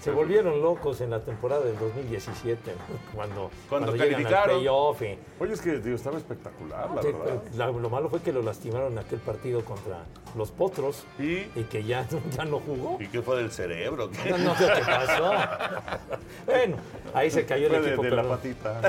Se 0.00 0.10
volvieron 0.10 0.60
locos 0.62 1.00
en 1.00 1.10
la 1.10 1.20
temporada 1.20 1.62
del 1.64 1.78
2017, 1.78 2.72
¿no? 2.72 2.76
cuando, 3.14 3.50
Cuando 3.68 3.92
llegan 3.92 4.06
al 4.08 4.12
calificaron. 4.14 4.56
playoff 4.58 5.02
y- 5.02 5.18
Oye, 5.40 5.52
es 5.52 5.60
que 5.60 5.78
digo, 5.78 5.96
estaba 5.96 6.18
espectacular, 6.18 6.90
la 6.90 7.02
Sí, 7.02 7.08
verdad. 7.12 7.42
la- 7.56 7.66
lo 7.70 7.90
malo 7.90 8.08
fue 8.08 8.20
que 8.20 8.32
lo 8.32 8.42
lastimaron 8.42 8.92
en 8.92 8.98
aquel 8.98 9.18
partido 9.20 9.64
contra 9.64 9.98
los 10.36 10.50
Potros 10.50 11.04
¿Y? 11.18 11.46
y 11.58 11.66
que 11.70 11.82
ya, 11.84 12.06
ya 12.36 12.44
no 12.44 12.58
jugó. 12.60 12.98
¿Y 13.00 13.06
qué 13.08 13.22
fue 13.22 13.36
del 13.36 13.50
cerebro? 13.52 14.10
¿Qué? 14.10 14.30
No, 14.30 14.38
no, 14.38 14.54
¿qué 14.56 14.66
pasó? 14.84 15.32
Bueno, 16.46 16.76
ahí 17.14 17.30
se 17.30 17.44
cayó 17.44 17.66
el 17.66 17.72
Fue 17.72 17.80
de, 17.80 17.86
equipo. 17.88 18.02
de 18.02 18.10
pero 18.10 18.22
la 18.22 18.28
patita. 18.28 18.80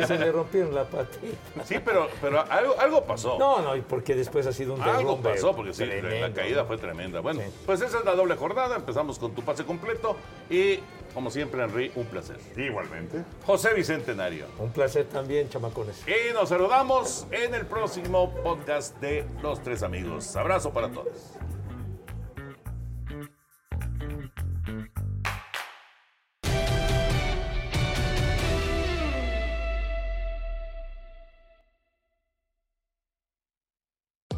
Sí, 0.00 0.06
se 0.06 0.18
le 0.18 0.32
rompieron 0.32 0.74
la 0.74 0.84
patita. 0.84 1.64
Sí, 1.64 1.76
pero, 1.84 2.08
pero 2.20 2.40
algo, 2.50 2.74
algo 2.80 3.04
pasó. 3.04 3.38
No, 3.38 3.60
no, 3.62 3.76
y 3.76 3.80
porque 3.82 4.14
después 4.14 4.46
ha 4.46 4.52
sido 4.52 4.74
un 4.74 4.80
Algo 4.82 4.98
derrumbe 4.98 5.30
pasó, 5.30 5.54
porque 5.54 5.72
sí, 5.74 5.84
la- 6.02 6.32
caída 6.32 6.64
fue 6.64 6.76
tremenda. 6.78 7.20
Bueno, 7.20 7.40
Sí. 7.40 7.50
pues 7.66 7.80
esa 7.80 7.98
es 7.98 8.04
la 8.04 8.14
doble 8.14 8.36
jornada. 8.36 8.76
Empezamos 8.76 9.18
con 9.18 9.34
tu 9.34 9.42
pase 9.42 9.64
completo. 9.64 10.16
Y, 10.50 10.78
como 11.12 11.30
siempre, 11.30 11.62
Henry, 11.62 11.92
un 11.94 12.06
placer. 12.06 12.36
Igualmente. 12.56 13.22
José 13.46 13.72
Bicentenario. 13.74 14.46
Un 14.58 14.70
placer 14.72 15.04
también, 15.06 15.48
chamacones. 15.48 16.02
Y 16.08 16.32
nos 16.34 16.48
saludamos 16.48 17.26
en 17.30 17.54
el 17.54 17.66
próximo 17.66 18.34
podcast 18.42 18.98
de 19.00 19.24
Los 19.42 19.62
Tres 19.62 19.82
Amigos. 19.82 20.34
Abrazo 20.36 20.72
para 20.72 20.88
todos. 20.90 21.34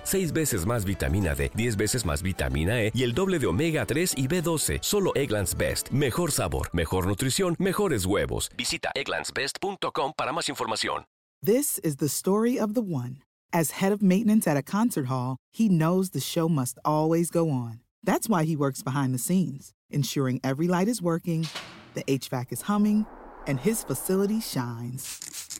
como 0.00 0.06
6 0.06 0.32
veces 0.32 0.66
más 0.66 0.84
vitamina 0.84 1.34
D, 1.34 1.50
10 1.54 1.76
veces 1.76 2.04
más 2.04 2.22
vitamina 2.22 2.82
E 2.82 2.92
y 2.94 3.02
el 3.02 3.14
doble 3.14 3.38
de 3.38 3.46
omega 3.46 3.84
3 3.86 4.14
y 4.16 4.26
B12. 4.28 4.78
Solo 4.80 5.12
Egglands 5.14 5.56
Best. 5.56 5.90
Mejor 5.90 6.32
sabor, 6.32 6.70
mejor 6.72 7.06
nutrición, 7.06 7.56
mejores 7.58 8.06
huevos. 8.06 8.50
Visita 8.56 8.90
egglandsbest.com 8.94 10.12
para 10.16 10.32
más 10.32 10.48
información. 10.48 11.04
This 11.42 11.78
is 11.82 11.96
the 11.96 12.08
story 12.08 12.58
of 12.58 12.74
the 12.74 12.82
one. 12.82 13.22
As 13.52 13.80
head 13.80 13.92
of 13.92 14.02
maintenance 14.02 14.46
at 14.46 14.56
a 14.56 14.62
concert 14.62 15.06
hall, 15.06 15.36
he 15.52 15.68
knows 15.68 16.10
the 16.10 16.20
show 16.20 16.48
must 16.48 16.78
always 16.84 17.30
go 17.30 17.50
on. 17.50 17.80
That's 18.04 18.28
why 18.28 18.44
he 18.44 18.56
works 18.56 18.82
behind 18.82 19.14
the 19.14 19.18
scenes, 19.18 19.72
ensuring 19.90 20.40
every 20.44 20.68
light 20.68 20.88
is 20.88 21.02
working, 21.02 21.48
the 21.94 22.04
HVAC 22.04 22.52
is 22.52 22.62
humming, 22.62 23.06
and 23.46 23.58
his 23.58 23.82
facility 23.82 24.40
shines. 24.40 25.59